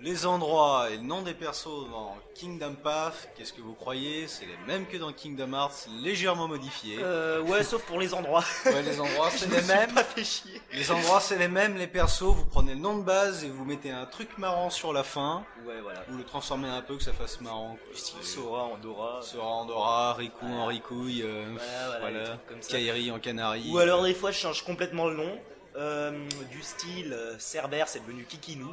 les 0.00 0.26
endroits 0.26 0.90
et 0.90 0.96
le 0.96 1.02
nom 1.02 1.22
des 1.22 1.32
persos 1.34 1.88
dans 1.90 2.16
Kingdom 2.34 2.74
Path, 2.74 3.30
qu'est-ce 3.36 3.52
que 3.52 3.62
vous 3.62 3.72
croyez? 3.74 4.26
C'est 4.28 4.44
les 4.44 4.56
mêmes 4.66 4.86
que 4.86 4.96
dans 4.98 5.12
Kingdom 5.12 5.52
Hearts, 5.54 5.86
légèrement 6.02 6.46
modifiés. 6.48 6.98
Euh, 7.00 7.40
ouais, 7.42 7.62
sauf 7.62 7.82
pour 7.84 7.98
les 8.00 8.12
endroits. 8.12 8.44
Ouais, 8.66 8.82
les 8.82 9.00
endroits 9.00 9.30
c'est 9.30 9.48
les 9.48 9.62
mêmes. 9.62 9.92
Pas 9.94 10.04
fait 10.04 10.24
chier. 10.24 10.60
Les 10.72 10.90
endroits 10.90 11.20
c'est 11.20 11.38
les 11.38 11.48
mêmes, 11.48 11.76
les 11.76 11.86
persos, 11.86 12.22
vous 12.34 12.44
prenez 12.44 12.74
le 12.74 12.80
nom 12.80 12.98
de 12.98 13.02
base 13.02 13.44
et 13.44 13.48
vous 13.48 13.64
mettez 13.64 13.90
un 13.92 14.04
truc 14.04 14.36
marrant 14.36 14.68
sur 14.68 14.92
la 14.92 15.04
fin, 15.04 15.44
Ouais, 15.66 15.80
voilà. 15.82 16.02
vous 16.08 16.18
le 16.18 16.24
transformez 16.24 16.68
un 16.68 16.82
peu 16.82 16.96
que 16.96 17.02
ça 17.02 17.12
fasse 17.12 17.40
marrant. 17.40 17.78
quoi. 17.86 18.22
Sora, 18.22 18.64
Andorra. 18.64 19.22
Sora 19.22 19.46
Andorra, 19.46 20.14
Riku 20.14 20.44
en 20.44 20.66
Ricouille, 20.66 21.22
euh, 21.22 21.44
Voilà, 21.52 21.98
voilà, 21.98 22.10
les 22.10 22.14
voilà, 22.18 22.28
trucs 22.36 22.46
comme 22.48 22.62
ça. 22.62 22.68
Kairi 22.76 23.10
en 23.10 23.18
Canari. 23.20 23.70
Ou 23.72 23.78
alors 23.78 24.02
des 24.02 24.14
fois 24.14 24.32
je 24.32 24.38
change 24.38 24.64
complètement 24.64 25.06
le 25.06 25.14
nom. 25.16 25.38
Euh, 25.76 26.12
du 26.52 26.62
style 26.62 27.12
euh, 27.12 27.34
Cerbère 27.38 27.88
c'est 27.88 28.00
devenu 28.00 28.24
Kikinu. 28.24 28.66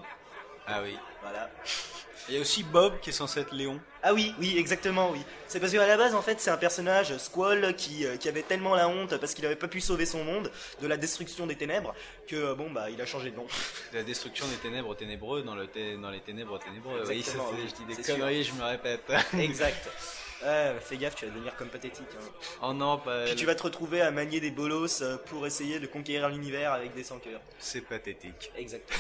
Ah 0.72 0.82
oui. 0.84 0.98
Voilà. 1.22 1.50
Il 2.30 2.36
y 2.36 2.38
a 2.38 2.42
aussi 2.42 2.64
Bob 2.64 3.00
qui 3.02 3.10
est 3.10 3.14
censé 3.14 3.40
être 3.42 3.54
Léon. 3.54 3.80
Ah 4.04 4.14
oui, 4.14 4.34
oui, 4.40 4.56
exactement, 4.58 5.10
oui. 5.12 5.20
C'est 5.48 5.60
parce 5.60 5.72
qu'à 5.74 5.86
la 5.86 5.98
base, 5.98 6.14
en 6.16 6.22
fait, 6.22 6.40
c'est 6.40 6.52
un 6.52 6.58
personnage, 6.58 7.18
Squall, 7.18 7.76
qui, 7.76 8.06
euh, 8.06 8.16
qui 8.16 8.30
avait 8.30 8.44
tellement 8.44 8.76
la 8.76 8.88
honte 8.88 9.18
parce 9.18 9.34
qu'il 9.34 9.46
avait 9.46 9.56
pas 9.56 9.68
pu 9.68 9.82
sauver 9.82 10.06
son 10.06 10.24
monde 10.24 10.52
de 10.82 10.88
la 10.88 10.98
destruction 10.98 11.48
des 11.48 11.56
ténèbres 11.56 11.94
que, 12.28 12.36
euh, 12.36 12.56
bon, 12.56 12.70
bah, 12.70 12.90
il 12.90 13.02
a 13.02 13.06
changé 13.06 13.32
de 13.32 13.36
nom. 13.36 13.48
La 13.92 14.04
destruction 14.04 14.48
des 14.48 14.56
ténèbres 14.58 14.96
ténébreux 14.96 15.42
dans, 15.42 15.56
le 15.56 15.68
té- 15.68 15.98
dans 15.98 16.12
les 16.12 16.22
ténèbres 16.22 16.60
ténébreux. 16.60 17.04
Oui, 17.08 17.24
ça, 17.24 17.34
oui, 17.54 17.68
je 17.68 17.76
dis 17.86 17.96
des 17.96 18.02
conneries, 18.04 18.44
je 18.44 18.54
me 18.54 18.64
répète. 18.64 19.04
exact. 19.40 19.90
Fais 20.82 20.98
gaffe, 20.98 21.16
tu 21.16 21.26
vas 21.26 21.32
devenir 21.32 21.56
comme 21.56 21.70
pathétique. 21.70 22.06
hein. 22.20 22.48
oh 22.64 22.74
non, 22.74 22.98
pas 22.98 23.26
Puis 23.26 23.36
tu 23.36 23.46
vas 23.46 23.56
te 23.56 23.64
retrouver 23.64 24.02
à 24.02 24.10
manier 24.12 24.40
des 24.40 24.50
bolos 24.52 25.02
euh, 25.02 25.18
pour 25.28 25.46
essayer 25.46 25.80
de 25.80 25.86
conquérir 25.88 26.30
l'univers 26.30 26.72
avec 26.74 26.94
des 26.96 27.04
sans-cœurs. 27.04 27.42
C'est 27.60 27.82
pathétique. 27.82 28.52
Exactement. 28.58 29.00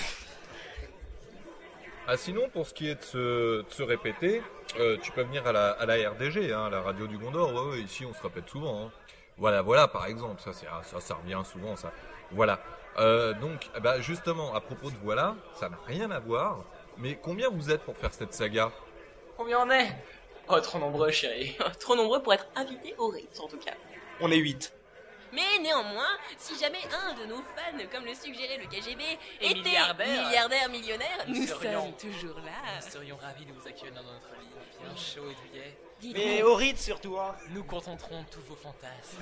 Ah 2.13 2.17
sinon, 2.17 2.49
pour 2.49 2.67
ce 2.67 2.73
qui 2.73 2.89
est 2.89 2.95
de 2.95 3.01
se, 3.03 3.61
de 3.61 3.69
se 3.69 3.83
répéter, 3.83 4.43
euh, 4.81 4.97
tu 5.01 5.13
peux 5.13 5.21
venir 5.21 5.47
à 5.47 5.53
la, 5.53 5.69
à 5.71 5.85
la 5.85 6.09
RDG, 6.09 6.51
hein, 6.51 6.69
la 6.69 6.81
radio 6.81 7.07
du 7.07 7.17
Gondor. 7.17 7.53
Ouais, 7.53 7.71
ouais, 7.71 7.79
ici 7.83 8.05
on 8.05 8.13
se 8.13 8.21
répète 8.21 8.49
souvent. 8.49 8.81
hein. 8.87 8.91
Voilà, 9.37 9.61
voilà, 9.61 9.87
par 9.87 10.05
exemple, 10.07 10.41
ça, 10.41 10.51
c'est, 10.51 10.67
ah, 10.69 10.81
ça, 10.83 10.99
ça 10.99 11.15
revient 11.15 11.41
souvent, 11.49 11.77
ça. 11.77 11.93
Voilà. 12.31 12.59
Euh, 12.97 13.31
donc, 13.35 13.69
eh 13.77 13.79
ben, 13.79 14.01
justement, 14.01 14.53
à 14.53 14.59
propos 14.59 14.91
de 14.91 14.97
voilà, 15.01 15.37
ça 15.53 15.69
n'a 15.69 15.79
rien 15.87 16.11
à 16.11 16.19
voir. 16.19 16.65
Mais 16.97 17.17
combien 17.23 17.49
vous 17.49 17.71
êtes 17.71 17.83
pour 17.83 17.95
faire 17.95 18.13
cette 18.13 18.33
saga? 18.33 18.73
Combien 19.37 19.59
on 19.65 19.71
est? 19.71 19.95
Oh, 20.49 20.59
trop 20.59 20.79
nombreux, 20.79 21.11
chérie. 21.11 21.55
Trop 21.79 21.95
nombreux 21.95 22.21
pour 22.21 22.33
être 22.33 22.47
invités 22.57 22.93
au 22.97 23.07
Ritz, 23.07 23.39
en 23.39 23.47
tout 23.47 23.57
cas. 23.57 23.75
On 24.19 24.29
est 24.29 24.35
8. 24.37 24.73
Mais 25.33 25.59
néanmoins, 25.61 26.17
si 26.37 26.57
jamais 26.59 26.81
un 26.91 27.13
de 27.13 27.25
nos 27.25 27.37
fans, 27.37 27.77
comme 27.91 28.05
le 28.05 28.13
suggérait 28.13 28.57
le 28.57 28.65
KGB, 28.65 29.03
Et 29.41 29.51
était 29.51 29.53
milliardaire. 29.61 30.27
milliardaire, 30.27 30.69
millionnaire, 30.69 31.25
Nous 31.27 31.35
nous, 31.41 31.47
serions- 31.47 31.81
sommes 31.97 32.11
toujours 32.11 32.39
là. 32.39 32.51
Nous 32.83 32.91
serions 32.91 33.17
ravis 33.17 33.45
de 33.45 33.53
vous 33.53 33.67
accueillir 33.67 33.93
dans 33.93 34.03
notre 34.03 34.29
lit, 34.39 34.49
bien 34.83 34.95
chaud 34.95 35.29
et 35.29 35.35
douillet. 35.49 35.77
Mais 36.13 36.41
au 36.43 36.55
Ritz 36.55 36.81
surtout, 36.83 37.17
hein. 37.19 37.35
Nous 37.51 37.63
contenterons 37.63 38.23
tous 38.31 38.41
vos 38.49 38.55
fantasmes. 38.55 39.17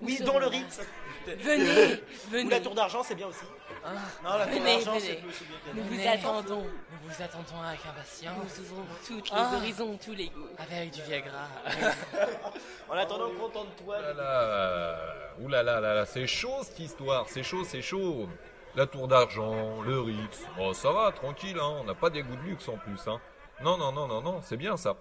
Oui, 0.00 0.16
serons 0.16 0.32
dans 0.34 0.38
le 0.38 0.44
là. 0.46 0.50
Ritz. 0.50 0.80
venez, 1.26 1.94
Ou 2.26 2.30
venez. 2.30 2.50
la 2.50 2.60
tour 2.60 2.74
d'argent, 2.74 3.02
c'est 3.02 3.14
bien 3.14 3.26
aussi. 3.26 3.44
Hein 3.84 3.94
Non, 4.22 4.36
la 4.38 4.46
tour 4.46 4.54
Venez, 4.54 4.74
d'argent, 4.76 4.90
venez. 4.92 5.00
c'est 5.06 5.14
plus 5.16 5.28
aussi 5.28 5.44
bien 5.44 5.56
qu'elle. 5.64 5.74
Nous 5.76 5.82
vous 5.82 5.90
Venez. 5.90 6.08
attendons. 6.08 6.62
Nous 6.62 7.08
vous 7.08 7.22
attendons 7.22 7.62
avec 7.66 7.80
impatience. 7.86 8.36
Nous 8.58 8.64
ouvrons 8.64 8.86
tous 9.06 9.22
Ah. 9.32 9.48
les 9.50 9.56
horizons, 9.56 9.98
tous 10.04 10.12
les 10.14 10.28
goûts. 10.28 10.46
Avec 10.58 10.90
du 10.92 11.02
Viagra. 11.02 11.48
En 12.88 12.94
attendant, 12.94 13.30
contente-toi. 13.38 13.96
Ah 14.18 14.96
ouh 15.40 15.48
là 15.48 15.62
là 15.62 15.80
là 15.80 15.94
là, 15.94 16.06
c'est 16.06 16.26
chaud 16.26 16.58
cette 16.62 16.78
histoire, 16.80 17.26
c'est 17.28 17.42
chaud, 17.42 17.64
c'est 17.64 17.82
chaud. 17.82 18.28
La 18.76 18.86
tour 18.86 19.08
d'argent, 19.08 19.80
le 19.82 20.00
Ritz, 20.00 20.42
oh 20.60 20.72
ça 20.72 20.92
va, 20.92 21.10
tranquille, 21.12 21.56
hein, 21.60 21.76
on 21.80 21.84
n'a 21.84 21.94
pas 21.94 22.08
des 22.10 22.22
goûts 22.22 22.36
de 22.36 22.42
luxe 22.42 22.68
en 22.68 22.76
plus, 22.76 23.00
hein. 23.08 23.20
Non, 23.62 23.76
non, 23.76 23.90
non, 23.92 24.06
non, 24.06 24.20
non, 24.22 24.40
c'est 24.42 24.56
bien 24.56 24.76
ça. 24.76 24.96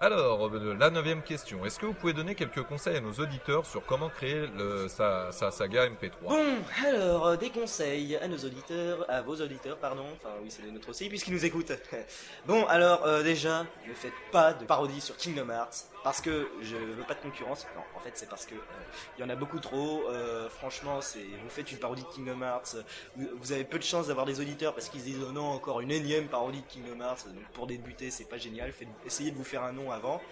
Alors, 0.00 0.48
la 0.78 0.90
neuvième 0.90 1.22
question. 1.22 1.64
Est-ce 1.64 1.80
que 1.80 1.86
vous 1.86 1.92
pouvez 1.92 2.12
donner 2.12 2.36
quelques 2.36 2.62
conseils 2.62 2.96
à 2.96 3.00
nos 3.00 3.14
auditeurs 3.14 3.66
sur 3.66 3.84
comment 3.84 4.08
créer 4.08 4.46
sa 4.86 5.50
saga 5.50 5.88
MP3 5.88 6.28
Bon, 6.28 6.44
alors, 6.84 7.26
euh, 7.26 7.36
des 7.36 7.50
conseils 7.50 8.16
à 8.16 8.28
nos 8.28 8.36
auditeurs, 8.36 9.04
à 9.10 9.22
vos 9.22 9.34
auditeurs, 9.34 9.76
pardon, 9.76 10.04
enfin 10.14 10.28
oui, 10.40 10.50
c'est 10.50 10.62
les 10.62 10.70
nôtres 10.70 10.90
aussi, 10.90 11.08
puisqu'ils 11.08 11.34
nous 11.34 11.44
écoutent. 11.44 11.72
bon, 12.46 12.64
alors, 12.66 13.04
euh, 13.06 13.24
déjà, 13.24 13.66
ne 13.88 13.92
faites 13.92 14.12
pas 14.30 14.52
de 14.52 14.64
parodie 14.64 15.00
sur 15.00 15.16
Kingdom 15.16 15.50
Hearts, 15.50 15.88
parce 16.08 16.22
que 16.22 16.48
je 16.62 16.74
veux 16.74 17.02
pas 17.02 17.12
de 17.12 17.20
concurrence. 17.20 17.66
Non, 17.76 17.82
en 17.94 18.00
fait, 18.00 18.12
c'est 18.14 18.30
parce 18.30 18.46
que 18.46 18.54
euh, 18.54 19.18
il 19.18 19.20
y 19.20 19.24
en 19.24 19.28
a 19.28 19.36
beaucoup 19.36 19.60
trop. 19.60 20.08
Euh, 20.08 20.48
franchement, 20.48 21.02
c'est 21.02 21.18
vous 21.18 21.50
faites 21.50 21.70
une 21.70 21.76
parodie 21.76 22.02
de 22.02 22.08
Kingdom 22.08 22.40
Hearts, 22.40 22.76
vous, 23.14 23.52
avez 23.52 23.64
peu 23.64 23.78
de 23.78 23.84
chance 23.84 24.06
d'avoir 24.06 24.24
des 24.24 24.40
auditeurs 24.40 24.72
parce 24.72 24.88
qu'ils 24.88 25.02
disent 25.02 25.20
oh 25.28 25.32
non, 25.32 25.44
encore 25.44 25.82
une 25.82 25.90
énième 25.90 26.28
parodie 26.28 26.62
de 26.62 26.66
Kingdom 26.66 27.04
Hearts. 27.04 27.26
Donc 27.26 27.44
pour 27.52 27.66
débuter, 27.66 28.10
c'est 28.10 28.24
pas 28.24 28.38
génial. 28.38 28.72
Essayez 29.04 29.32
de 29.32 29.36
vous 29.36 29.44
faire 29.44 29.62
un 29.64 29.72
nom 29.72 29.92
avant. 29.92 30.22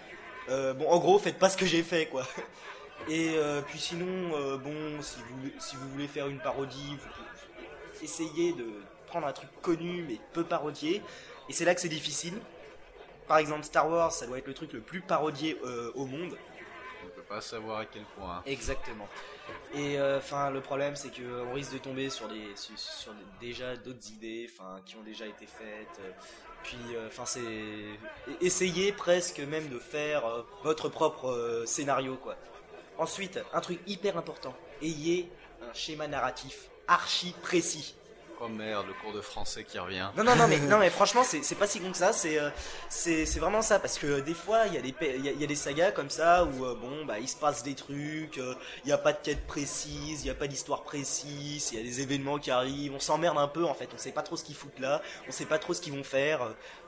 Euh, 0.49 0.73
bon, 0.73 0.89
en 0.89 0.99
gros, 0.99 1.19
faites 1.19 1.39
pas 1.39 1.51
ce 1.51 1.59
que 1.59 1.67
j'ai 1.67 1.83
fait, 1.83 2.07
quoi. 2.07 2.27
Et 3.11 3.35
euh, 3.37 3.61
puis 3.61 3.79
sinon, 3.79 4.35
euh, 4.35 4.57
bon, 4.57 5.03
si 5.03 5.19
vous, 5.19 5.51
si 5.59 5.77
vous 5.77 5.91
voulez 5.91 6.09
faire 6.09 6.29
une 6.29 6.39
parodie, 6.39 6.97
essayez 8.03 8.55
de 8.55 8.67
prendre 9.09 9.27
un 9.27 9.33
truc 9.35 9.51
connu 9.61 10.07
mais 10.09 10.19
peu 10.33 10.43
parodié. 10.43 11.03
Et 11.51 11.53
c'est 11.53 11.67
là 11.67 11.75
que 11.75 11.83
c'est 11.83 11.91
difficile. 11.91 12.41
Par 13.27 13.39
exemple, 13.39 13.65
Star 13.65 13.89
Wars, 13.89 14.13
ça 14.13 14.27
doit 14.27 14.39
être 14.39 14.47
le 14.47 14.55
truc 14.55 14.73
le 14.73 14.81
plus 14.81 15.01
parodié 15.01 15.59
euh, 15.65 15.91
au 15.95 16.07
monde. 16.07 16.37
On 17.05 17.09
peut 17.09 17.23
pas 17.23 17.41
savoir 17.41 17.79
à 17.81 17.85
quel 17.87 18.03
point. 18.17 18.43
Exactement. 18.47 19.09
Et 19.75 20.01
enfin, 20.01 20.51
le 20.51 20.61
problème, 20.61 20.97
c'est 20.97 21.11
que 21.11 21.23
on 21.49 21.55
risque 21.55 21.73
de 21.73 21.79
tomber 21.79 22.11
sur 22.11 22.29
des 22.29 22.55
sur, 22.57 22.79
sur 22.79 23.13
des- 23.15 23.47
déjà 23.49 23.77
d'autres 23.77 24.11
idées, 24.11 24.49
enfin, 24.53 24.81
qui 24.85 24.97
ont 24.97 25.03
déjà 25.03 25.27
été 25.27 25.47
faites. 25.47 26.01
euh, 26.01 26.11
Puis, 26.65 26.79
euh, 26.95 27.07
enfin, 27.09 27.25
c'est 27.25 27.43
essayez 28.41 28.93
presque 28.93 29.39
même 29.41 29.69
de 29.69 29.79
faire 29.79 30.27
euh, 30.27 30.43
votre 30.65 30.89
propre 30.89 31.27
euh, 31.31 31.67
scénario, 31.67 32.17
quoi. 32.17 32.37
Ensuite, 32.99 33.39
un 33.53 33.61
truc 33.61 33.79
hyper 33.87 34.17
important 34.17 34.55
ayez 34.83 35.31
un 35.63 35.73
schéma 35.73 36.07
narratif 36.09 36.69
archi 36.89 37.35
précis. 37.43 37.95
Oh 38.39 38.49
merde, 38.49 38.87
le 38.87 38.93
cours 38.93 39.15
de 39.15 39.23
français 39.23 39.65
qui 39.65 39.79
revient. 39.79 40.11
Non, 40.15 40.23
non, 40.23 40.37
non, 40.37 40.47
mais, 40.47 40.59
non, 40.61 40.79
mais 40.79 40.91
franchement, 40.91 41.23
c'est 41.25 41.55
pas 41.55 41.67
si 41.67 41.81
con 41.81 41.91
que 41.91 41.97
ça. 41.97 42.13
C'est 42.13 42.39
euh, 42.39 42.51
c'est 42.91 43.39
vraiment 43.39 43.63
ça. 43.63 43.79
Parce 43.79 43.99
que 43.99 44.07
euh, 44.07 44.21
des 44.21 44.35
fois, 44.35 44.67
il 44.67 44.75
y, 44.75 44.77
a 44.77 44.83
des 44.83 44.95
y, 45.19 45.29
a, 45.29 45.33
y 45.33 45.45
a 45.45 45.47
des 45.47 45.55
sagas 45.55 45.93
comme 45.93 46.11
ça 46.11 46.45
où, 46.45 46.65
euh, 46.67 46.75
bon, 46.75 47.07
bah, 47.07 47.19
il 47.19 47.29
se 47.29 47.37
passe 47.37 47.63
des 47.63 47.75
trucs, 47.75 48.37
euh, 48.37 48.55
il 48.85 48.89
n'y 48.89 48.93
a 48.93 48.99
pas 48.99 49.15
de 49.15 49.19
quête 49.23 49.47
précise, 49.47 50.21
il 50.21 50.25
n'y 50.25 50.31
a 50.31 50.35
pas 50.35 50.49
d'histoire 50.49 50.83
précise, 50.83 51.71
il 51.73 51.79
y 51.79 51.81
a 51.81 51.85
des 51.85 52.03
événements 52.03 52.39
qui 52.39 52.51
arrivent. 52.51 52.93
On 52.95 53.01
s'emmerde 53.01 53.39
un 53.39 53.49
peu, 53.49 53.65
en 53.65 53.75
fait. 53.75 53.89
On 53.95 53.99
sait 53.99 54.13
pas 54.13 54.23
trop 54.23 54.37
ce 54.37 54.45
qu'ils 54.45 54.57
foutent 54.57 54.81
là, 54.81 55.01
on 55.29 55.33
sait 55.33 55.47
pas 55.47 55.59
trop 55.59 55.73
ce 55.73 55.81
qu'ils 55.81 55.95
vont 55.95 56.05
faire. 56.05 56.41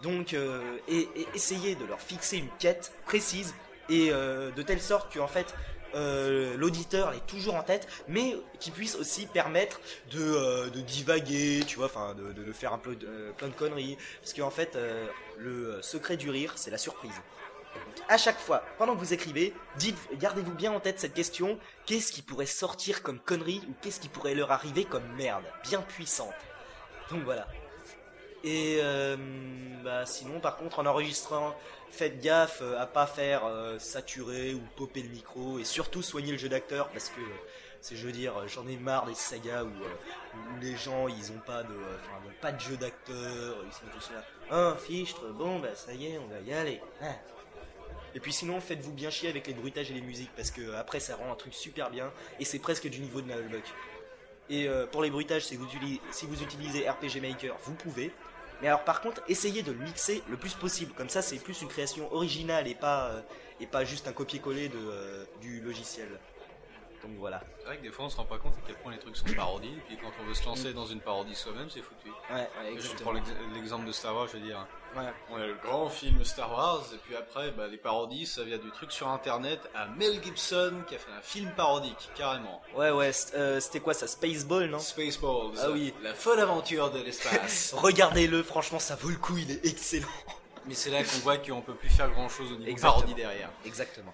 Donc, 0.03 0.35
et, 0.35 1.09
et 1.17 1.29
essayez 1.35 1.75
de 1.77 1.85
leur 1.87 2.01
fixer 2.01 2.37
une 2.37 2.49
quête 2.59 2.93
précise 3.07 3.55
et 3.89 4.11
de 4.11 4.63
telle 4.63 4.81
sorte 4.81 5.13
que, 5.13 5.19
en 5.19 5.27
fait, 5.29 5.55
euh, 5.95 6.57
l'auditeur 6.57 7.13
est 7.15 7.27
toujours 7.27 7.55
en 7.55 7.63
tête, 7.63 7.89
mais 8.09 8.37
qui 8.61 8.71
puisse 8.71 8.95
aussi 8.97 9.27
permettre 9.27 9.81
de, 10.11 10.21
euh, 10.21 10.69
divaguer, 10.71 11.63
tu 11.67 11.77
vois, 11.77 11.87
enfin 11.87 12.15
de, 12.15 12.53
faire 12.53 12.73
un 12.73 12.79
peu 12.79 12.95
de, 12.97 13.07
euh, 13.07 13.33
plein 13.33 13.49
de 13.49 13.55
conneries, 13.55 13.97
parce 14.21 14.35
qu'en 14.35 14.51
fait, 14.51 14.77
le 15.39 15.81
secret 15.83 16.17
du 16.17 16.31
rire, 16.31 16.53
c'est 16.57 16.71
la 16.71 16.79
surprise. 16.79 17.15
Donc, 17.75 18.05
à 18.09 18.19
chaque 18.19 18.39
fois, 18.39 18.63
pendant 18.77 18.95
que 18.95 18.99
vous 18.99 19.13
écrivez, 19.13 19.55
gardez-vous 20.15 20.55
bien 20.55 20.73
en 20.73 20.81
tête 20.81 20.99
cette 20.99 21.15
question 21.15 21.59
qu'est-ce 21.87 22.13
qui 22.13 22.23
pourrait 22.23 22.47
sortir 22.47 23.03
comme 23.03 23.19
connerie 23.19 23.63
ou 23.69 23.75
qu'est-ce 23.81 24.01
qui 24.01 24.09
pourrait 24.09 24.35
leur 24.35 24.51
arriver 24.51 24.85
comme 24.85 25.07
merde, 25.17 25.45
bien 25.63 25.83
puissante? 25.83 26.35
Donc 27.11 27.23
voilà. 27.25 27.47
Et 28.43 28.81
bah, 29.85 30.07
sinon, 30.07 30.41
par 30.41 30.57
contre, 30.57 30.81
en 30.81 30.87
enregistrant, 30.87 31.55
faites 31.91 32.21
gaffe 32.21 32.61
euh, 32.63 32.79
à 32.79 32.87
pas 32.87 33.07
faire 33.07 33.45
euh, 33.45 33.79
saturer 33.79 34.55
ou 34.55 34.61
popper 34.77 35.03
le 35.03 35.09
micro 35.09 35.59
et 35.59 35.65
surtout 35.65 36.03
soignez 36.03 36.33
le 36.33 36.39
jeu 36.39 36.49
d'acteur 36.49 36.89
parce 36.89 37.09
que 37.09 37.21
euh, 37.21 37.35
c'est, 37.81 37.97
je 37.97 38.05
veux 38.07 38.13
dire, 38.13 38.35
j'en 38.49 38.67
ai 38.67 38.77
marre 38.77 39.07
des 39.07 39.15
sagas 39.15 39.63
où, 39.63 39.71
les 40.61 40.77
gens 40.77 41.07
ils 41.07 41.31
ont 41.31 41.41
pas 41.47 41.63
de, 41.63 41.75
enfin, 41.75 42.21
pas 42.41 42.51
de 42.51 42.61
jeu 42.61 42.77
d'acteur, 42.77 43.57
ils 43.65 43.73
sont 43.73 43.87
tous 43.95 44.11
là. 44.13 44.25
Un 44.51 44.75
fichtre, 44.77 45.29
bon 45.33 45.61
bah 45.61 45.75
ça 45.75 45.93
y 45.95 46.07
est, 46.07 46.19
on 46.19 46.27
va 46.27 46.41
y 46.41 46.53
aller. 46.53 46.81
Ah. 47.01 47.15
Et 48.15 48.21
puis 48.21 48.33
sinon, 48.33 48.61
faites-vous 48.61 48.93
bien 48.93 49.11
chier 49.11 49.29
avec 49.29 49.47
les 49.47 49.55
bruitages 49.55 49.91
et 49.91 49.95
les 49.95 50.01
musiques 50.01 50.33
parce 50.35 50.51
que 50.51 50.75
après 50.75 50.99
ça 50.99 51.15
rend 51.15 51.31
un 51.31 51.37
truc 51.37 51.55
super 51.55 51.91
bien 51.91 52.13
et 52.41 52.45
c'est 52.45 52.59
presque 52.59 52.89
du 52.89 52.99
niveau 52.99 53.21
de 53.21 53.33
Nullbuck. 53.33 53.65
Et 54.51 54.69
pour 54.91 55.03
les 55.03 55.11
bruitages, 55.11 55.45
si 55.45 55.57
vous 55.57 56.43
utilisez 56.43 56.89
RPG 56.89 57.21
Maker, 57.21 57.57
vous 57.65 57.75
pouvez. 57.75 58.11
Mais 58.61 58.69
alors 58.69 58.85
par 58.85 59.01
contre, 59.01 59.23
essayez 59.29 59.63
de 59.63 59.73
le 59.73 59.79
mixer 59.79 60.23
le 60.29 60.37
plus 60.37 60.55
possible. 60.55 60.93
Comme 60.95 61.09
ça, 61.09 61.23
c'est 61.23 61.37
plus 61.37 61.63
une 61.63 61.69
création 61.69 62.13
originale 62.13 62.67
et 62.69 62.75
pas, 62.75 63.11
euh, 63.11 63.85
juste 63.85 64.09
un 64.09 64.13
copier-coller 64.13 64.71
euh, 64.75 65.25
du 65.41 65.61
logiciel. 65.61 66.09
Donc 67.03 67.13
voilà. 67.19 67.41
C'est 67.61 67.65
vrai 67.67 67.77
que 67.77 67.83
des 67.83 67.91
fois 67.91 68.07
on 68.07 68.11
se 68.11 68.17
rend 68.17 68.25
pas 68.25 68.39
compte 68.39 68.55
à 68.55 68.61
quel 68.67 68.75
point 68.77 68.91
les 68.93 68.99
trucs 68.99 69.17
sont 69.17 69.33
parodies, 69.37 69.69
et 69.77 69.83
puis 69.87 69.97
quand 69.99 70.11
on 70.21 70.25
veut 70.27 70.35
se 70.35 70.45
lancer 70.45 70.73
dans 70.73 70.87
une 70.87 71.01
parodie 71.01 71.35
soi-même, 71.35 71.69
c'est 71.71 71.81
foutu. 71.83 72.09
Ouais, 72.31 72.37
ouais 72.41 72.79
Je 72.81 73.03
prends 73.03 73.13
l'ex- 73.13 73.31
l'exemple 73.55 73.87
de 73.87 73.93
Star 73.93 74.15
Wars, 74.17 74.27
je 74.27 74.33
veux 74.39 74.41
dire. 74.45 74.67
Ouais. 74.97 75.05
On 75.31 75.37
a 75.37 75.47
le 75.47 75.55
grand 75.55 75.89
film 75.91 76.25
Star 76.25 76.51
Wars, 76.51 76.83
et 76.93 76.97
puis 76.97 77.15
après, 77.15 77.51
bah, 77.53 77.67
les 77.69 77.77
parodies, 77.77 78.27
ça 78.27 78.43
vient 78.43 78.59
du 78.59 78.71
truc 78.71 78.91
sur 78.91 79.07
internet 79.09 79.61
à 79.75 79.87
Mel 79.87 80.21
Gibson 80.25 80.83
qui 80.89 80.95
a 80.97 80.99
fait 80.99 81.13
un 81.17 81.21
film 81.21 81.51
parodique, 81.53 82.09
carrément. 82.17 82.61
Ouais, 82.75 82.91
ouais, 82.91 83.11
euh, 83.35 83.61
c'était 83.61 83.81
quoi 83.81 83.95
ça 83.95 84.07
Spaceball, 84.09 84.65
non? 84.71 84.79
Spaceballs. 84.81 85.53
Ah 85.61 85.71
oui. 85.71 85.95
La 86.03 86.15
folle 86.15 86.41
aventure 86.41 86.91
de 86.91 87.01
l'espace. 87.01 87.75
Regardez-le, 87.77 88.43
franchement, 88.43 88.79
ça 88.79 88.97
vaut 88.97 89.11
le 89.11 89.17
coup, 89.17 89.37
il 89.37 89.51
est 89.53 89.65
excellent. 89.67 90.09
Mais 90.67 90.75
c'est 90.75 90.91
là 90.91 91.03
qu'on 91.03 91.19
voit 91.21 91.39
qu'on 91.39 91.63
peut 91.63 91.75
plus 91.75 91.89
faire 91.89 92.11
grand 92.11 92.29
chose 92.29 92.53
au 92.53 92.57
niveau 92.57 92.71
Exactement. 92.71 92.93
parodie 93.01 93.15
derrière. 93.15 93.51
Exactement. 93.65 94.13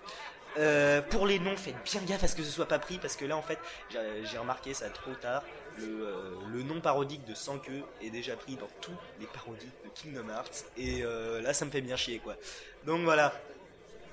Euh, 0.57 1.03
pour 1.03 1.27
les 1.27 1.39
noms, 1.39 1.57
faites 1.57 1.75
bien 1.85 2.01
gaffe 2.03 2.25
à 2.25 2.29
ce 2.29 2.37
que 2.37 2.43
ce 2.43 2.51
soit 2.51 2.67
pas 2.67 2.79
pris 2.79 2.99
parce 2.99 3.17
que 3.17 3.25
là 3.25 3.37
en 3.37 3.43
fait 3.43 3.59
j'ai 3.91 4.39
remarqué 4.39 4.73
ça 4.75 4.89
trop 4.91 5.13
tard. 5.15 5.43
Le, 5.79 6.07
euh, 6.07 6.63
nom 6.63 6.81
parodique 6.81 7.25
de 7.25 7.35
Sans 7.35 7.61
est 8.01 8.11
déjà 8.11 8.37
pris 8.37 8.55
dans 8.55 8.69
tous 8.81 8.95
les 9.19 9.27
parodies 9.27 9.71
de 9.85 9.91
Kingdom 9.91 10.29
Hearts 10.29 10.65
et 10.77 11.03
euh, 11.03 11.41
là 11.43 11.53
ça 11.53 11.65
me 11.65 11.71
fait 11.71 11.81
bien 11.81 11.97
chier 11.97 12.19
quoi. 12.21 12.35
Donc 12.87 13.03
voilà. 13.03 13.33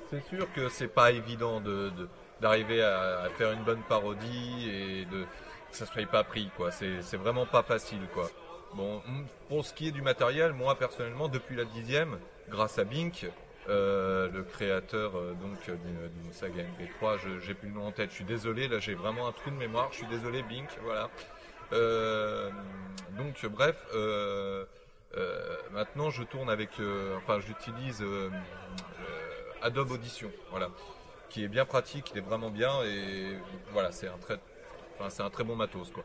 C'est 0.09 0.27
sûr 0.27 0.51
que 0.53 0.67
c'est 0.69 0.87
pas 0.87 1.11
évident 1.11 1.61
de 1.61 1.89
de- 1.91 2.09
d'arriver 2.41 2.81
à, 2.81 3.29
faire 3.37 3.51
une 3.51 3.63
bonne 3.63 3.83
parodie 3.83 4.67
et 4.67 5.05
que 5.11 5.25
ça 5.71 5.85
soit 5.85 6.05
pas 6.07 6.23
pris 6.23 6.49
quoi. 6.57 6.71
C'est 6.71 7.17
vraiment 7.17 7.45
pas 7.45 7.61
facile 7.61 8.01
quoi. 8.13 8.29
Bon, 8.73 9.01
pour 9.49 9.65
ce 9.65 9.73
qui 9.73 9.89
est 9.89 9.91
du 9.91 10.01
matériel, 10.01 10.53
moi 10.53 10.75
personnellement, 10.75 11.27
depuis 11.27 11.55
la 11.55 11.65
dixième, 11.65 12.17
grâce 12.49 12.79
à 12.79 12.83
Bink, 12.83 13.27
euh, 13.69 14.29
le 14.31 14.43
créateur 14.43 15.15
euh, 15.15 15.33
donc 15.33 15.57
euh, 15.69 15.75
d'une 15.75 16.33
saga 16.33 16.63
MP3, 16.63 17.17
je- 17.19 17.39
j'ai 17.39 17.53
plus 17.53 17.69
le 17.69 17.75
nom 17.75 17.87
en 17.87 17.91
tête. 17.91 18.09
Je 18.09 18.15
suis 18.15 18.23
désolé, 18.25 18.67
là 18.67 18.79
j'ai 18.79 18.95
vraiment 18.95 19.27
un 19.27 19.31
trou 19.31 19.49
de 19.51 19.55
mémoire. 19.55 19.89
Je 19.91 19.97
suis 19.97 20.07
désolé, 20.07 20.41
Bink, 20.43 20.69
voilà. 20.83 21.09
Euh, 21.73 22.49
donc 23.17 23.45
bref, 23.45 23.85
maintenant 25.71 26.09
je 26.09 26.23
tourne 26.23 26.49
avec, 26.49 26.69
enfin 27.17 27.39
j'utilise 27.39 28.03
Adobe 29.61 29.91
Audition, 29.91 30.31
voilà, 30.49 30.69
qui 31.29 31.43
est 31.43 31.47
bien 31.47 31.65
pratique, 31.65 32.11
il 32.11 32.17
est 32.17 32.21
vraiment 32.21 32.49
bien 32.49 32.83
et 32.83 33.37
voilà, 33.71 33.91
c'est 33.91 34.07
un 34.07 34.17
très, 34.17 34.39
enfin 34.97 35.09
c'est 35.09 35.21
un 35.23 35.29
très 35.29 35.43
bon 35.43 35.55
matos 35.55 35.91
quoi. 35.91 36.03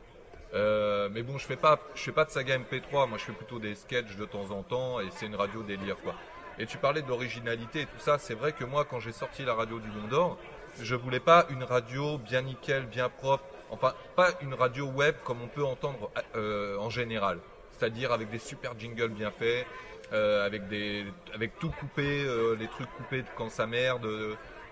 Mais 1.11 1.23
bon, 1.23 1.39
je 1.39 1.47
fais 1.47 1.57
pas, 1.57 1.81
je 1.95 2.03
fais 2.03 2.13
pas 2.13 2.25
de 2.25 2.31
saga 2.31 2.59
MP3, 2.59 3.09
moi 3.09 3.19
je 3.19 3.25
fais 3.25 3.33
plutôt 3.33 3.59
des 3.59 3.75
sketchs 3.75 4.17
de 4.17 4.25
temps 4.25 4.51
en 4.51 4.63
temps 4.63 5.01
et 5.01 5.09
c'est 5.11 5.27
une 5.27 5.37
radio 5.37 5.63
délire 5.63 5.97
quoi. 6.03 6.15
Et 6.59 6.67
tu 6.67 6.79
parlais 6.79 7.03
d'originalité 7.03 7.83
et 7.83 7.87
tout 7.87 7.99
ça, 7.99 8.19
c'est 8.19 8.35
vrai 8.35 8.53
que 8.53 8.65
moi 8.65 8.85
quand 8.85 8.99
j'ai 8.99 9.13
sorti 9.13 9.45
la 9.45 9.55
radio 9.55 9.79
du 9.79 9.89
Mont 9.89 10.09
d'Or, 10.09 10.39
je 10.81 10.95
voulais 10.95 11.21
pas 11.21 11.47
une 11.51 11.65
radio 11.65 12.19
bien 12.19 12.43
nickel, 12.43 12.87
bien 12.87 13.09
propre, 13.11 13.45
enfin 13.71 13.95
pas 14.15 14.31
une 14.41 14.55
radio 14.55 14.87
web 14.87 15.15
comme 15.25 15.43
on 15.43 15.49
peut 15.49 15.65
entendre 15.65 16.11
euh, 16.35 16.79
en 16.79 16.89
général, 16.89 17.41
c'est-à-dire 17.73 18.13
avec 18.13 18.31
des 18.31 18.39
super 18.39 18.79
jingles 18.79 19.11
bien 19.11 19.31
faits, 19.31 19.67
euh, 20.13 20.47
avec 20.47 20.69
des, 20.69 21.05
avec 21.35 21.59
tout 21.59 21.71
coupé, 21.71 22.25
euh, 22.25 22.57
les 22.59 22.69
trucs 22.69 22.91
coupés 22.97 23.23
quand 23.37 23.51
ça 23.51 23.67
merde, 23.67 24.07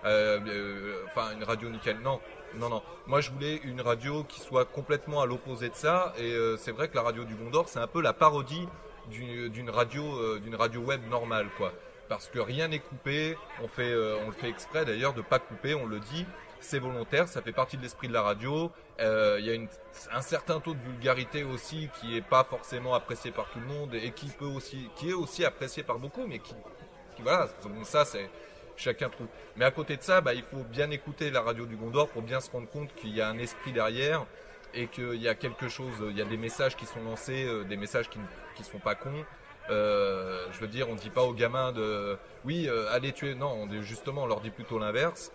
enfin 0.03 1.33
une 1.35 1.43
radio 1.43 1.69
nickel. 1.69 1.99
Non, 1.99 2.19
non, 2.55 2.69
non. 2.69 2.81
Moi, 3.05 3.21
je 3.21 3.31
voulais 3.31 3.57
une 3.63 3.81
radio 3.81 4.23
qui 4.23 4.39
soit 4.39 4.65
complètement 4.65 5.21
à 5.21 5.25
l'opposé 5.25 5.69
de 5.69 5.75
ça. 5.75 6.13
Et 6.17 6.33
c'est 6.57 6.71
vrai 6.71 6.87
que 6.87 6.95
la 6.95 7.01
radio 7.01 7.23
du 7.25 7.35
Gondor, 7.35 7.67
c'est 7.67 7.79
un 7.79 7.87
peu 7.87 8.01
la 8.01 8.13
parodie 8.13 8.67
d'une 9.09 9.49
d'une 9.49 9.69
radio, 9.69 10.03
euh, 10.03 10.39
d'une 10.39 10.55
radio 10.55 10.81
web 10.81 11.01
normale, 11.09 11.47
quoi. 11.57 11.73
Parce 12.07 12.27
que 12.27 12.39
rien 12.39 12.67
n'est 12.67 12.79
coupé. 12.79 13.37
On 13.63 13.67
fait, 13.67 13.91
euh, 13.91 14.17
on 14.23 14.27
le 14.27 14.33
fait 14.33 14.49
exprès 14.49 14.85
d'ailleurs 14.85 15.13
de 15.13 15.21
pas 15.21 15.39
couper. 15.39 15.73
On 15.73 15.85
le 15.85 15.99
dit. 15.99 16.25
C'est 16.59 16.79
volontaire. 16.79 17.27
Ça 17.27 17.41
fait 17.41 17.51
partie 17.51 17.77
de 17.77 17.81
l'esprit 17.83 18.07
de 18.07 18.13
la 18.13 18.21
radio. 18.21 18.71
Euh, 18.99 19.37
Il 19.39 19.45
y 19.45 19.55
a 19.55 20.15
un 20.15 20.21
certain 20.21 20.59
taux 20.59 20.73
de 20.73 20.79
vulgarité 20.79 21.43
aussi 21.43 21.89
qui 21.99 22.15
est 22.17 22.21
pas 22.21 22.43
forcément 22.43 22.93
apprécié 22.93 23.31
par 23.31 23.49
tout 23.49 23.59
le 23.59 23.65
monde 23.65 23.93
et 23.93 24.11
qui 24.11 24.27
peut 24.27 24.45
aussi, 24.45 24.89
qui 24.95 25.09
est 25.09 25.13
aussi 25.13 25.45
apprécié 25.45 25.83
par 25.83 25.99
beaucoup, 25.99 26.25
mais 26.25 26.39
qui, 26.39 26.55
voilà. 27.19 27.47
Ça, 27.83 28.05
c'est 28.05 28.29
chacun 28.77 29.09
trouve. 29.09 29.27
Mais 29.55 29.65
à 29.65 29.71
côté 29.71 29.97
de 29.97 30.01
ça, 30.01 30.21
bah, 30.21 30.33
il 30.33 30.43
faut 30.43 30.63
bien 30.63 30.89
écouter 30.91 31.29
la 31.31 31.41
radio 31.41 31.65
du 31.65 31.75
Gondor 31.75 32.09
pour 32.09 32.21
bien 32.21 32.39
se 32.39 32.49
rendre 32.51 32.69
compte 32.69 32.93
qu'il 32.95 33.15
y 33.15 33.21
a 33.21 33.29
un 33.29 33.37
esprit 33.37 33.71
derrière 33.71 34.25
et 34.75 34.87
qu'il 34.87 35.21
y 35.21 35.27
a 35.27 35.35
quelque 35.35 35.69
chose, 35.69 35.93
il 36.09 36.17
y 36.17 36.21
a 36.21 36.25
des 36.25 36.37
messages 36.37 36.75
qui 36.75 36.85
sont 36.85 37.01
lancés, 37.03 37.45
euh, 37.45 37.63
des 37.63 37.77
messages 37.77 38.09
qui 38.09 38.19
ne 38.19 38.63
sont 38.63 38.79
pas 38.79 38.95
cons. 38.95 39.25
Euh, 39.69 40.45
je 40.51 40.59
veux 40.59 40.67
dire, 40.67 40.89
on 40.89 40.95
dit 40.95 41.09
pas 41.09 41.23
aux 41.23 41.33
gamins 41.33 41.71
de, 41.71 42.17
oui, 42.43 42.67
euh, 42.67 42.91
allez 42.91 43.13
tuer. 43.13 43.33
Non, 43.33 43.67
on 43.67 43.81
justement, 43.81 44.23
on 44.23 44.27
leur 44.27 44.41
dit 44.41 44.51
plutôt 44.51 44.77
l'inverse. 44.77 45.31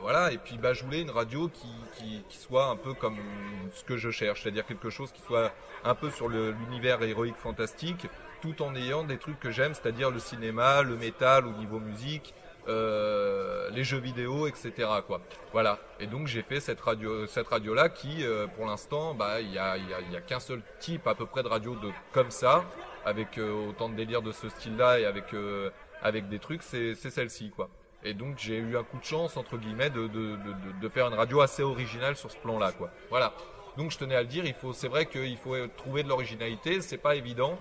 Voilà, 0.00 0.32
et 0.32 0.38
puis 0.38 0.56
bah, 0.56 0.72
je 0.72 0.82
voulais 0.84 1.02
une 1.02 1.10
radio 1.10 1.48
qui, 1.48 1.68
qui, 1.96 2.24
qui 2.28 2.38
soit 2.38 2.66
un 2.66 2.76
peu 2.76 2.94
comme 2.94 3.18
ce 3.74 3.84
que 3.84 3.96
je 3.96 4.10
cherche, 4.10 4.42
c'est-à-dire 4.42 4.64
quelque 4.64 4.88
chose 4.88 5.12
qui 5.12 5.20
soit 5.20 5.52
un 5.84 5.94
peu 5.94 6.10
sur 6.10 6.28
l'univers 6.28 7.02
héroïque 7.02 7.36
fantastique, 7.36 8.06
tout 8.40 8.62
en 8.62 8.74
ayant 8.74 9.04
des 9.04 9.18
trucs 9.18 9.38
que 9.38 9.50
j'aime, 9.50 9.74
c'est-à-dire 9.74 10.10
le 10.10 10.20
cinéma, 10.20 10.82
le 10.82 10.96
métal 10.96 11.46
au 11.46 11.52
niveau 11.52 11.80
musique, 11.80 12.34
euh, 12.68 13.70
les 13.70 13.84
jeux 13.84 13.98
vidéo, 13.98 14.46
etc. 14.46 14.72
Quoi. 15.06 15.20
Voilà. 15.52 15.78
Et 15.98 16.06
donc 16.06 16.26
j'ai 16.26 16.42
fait 16.42 16.60
cette 16.60 16.80
radio, 16.80 17.26
cette 17.26 17.48
radio-là 17.48 17.88
qui, 17.88 18.24
euh, 18.24 18.46
pour 18.46 18.66
l'instant, 18.66 19.14
bah 19.14 19.40
il 19.40 19.52
y 19.52 19.58
a, 19.58 19.76
y 19.76 19.92
a- 19.94 20.00
y 20.12 20.16
a 20.16 20.20
qu'un 20.20 20.40
seul 20.40 20.62
type 20.78 21.06
à 21.06 21.14
peu 21.14 21.26
près 21.26 21.42
de 21.42 21.48
radio 21.48 21.74
de 21.76 21.90
comme 22.12 22.30
ça, 22.30 22.64
avec 23.04 23.38
euh, 23.38 23.68
autant 23.70 23.88
de 23.88 23.94
délire 23.94 24.22
de 24.22 24.32
ce 24.32 24.48
style-là 24.48 25.00
et 25.00 25.04
avec 25.06 25.32
euh, 25.34 25.70
avec 26.02 26.28
des 26.28 26.38
trucs, 26.38 26.62
c'est 26.62 26.94
celle-ci 26.94 27.50
quoi. 27.50 27.68
Et 28.02 28.14
donc 28.14 28.38
j'ai 28.38 28.56
eu 28.56 28.76
un 28.76 28.82
coup 28.84 28.98
de 28.98 29.04
chance 29.04 29.36
entre 29.36 29.56
guillemets 29.58 29.90
de, 29.90 30.06
de, 30.06 30.08
de, 30.08 30.36
de- 30.36 30.80
de 30.80 30.88
faire 30.88 31.06
une 31.08 31.14
radio 31.14 31.40
assez 31.42 31.62
originale 31.62 32.16
sur 32.16 32.30
ce 32.30 32.36
plan-là 32.38 32.72
quoi. 32.72 32.90
Voilà. 33.10 33.34
Donc 33.76 33.90
je 33.92 33.98
tenais 33.98 34.16
à 34.16 34.22
le 34.22 34.26
dire, 34.26 34.44
il 34.46 34.54
faut, 34.54 34.72
c'est 34.72 34.88
vrai 34.88 35.06
qu'il 35.06 35.36
faut 35.36 35.54
trouver 35.76 36.02
de 36.02 36.08
l'originalité, 36.08 36.80
c'est 36.80 36.98
pas 36.98 37.14
évident. 37.14 37.58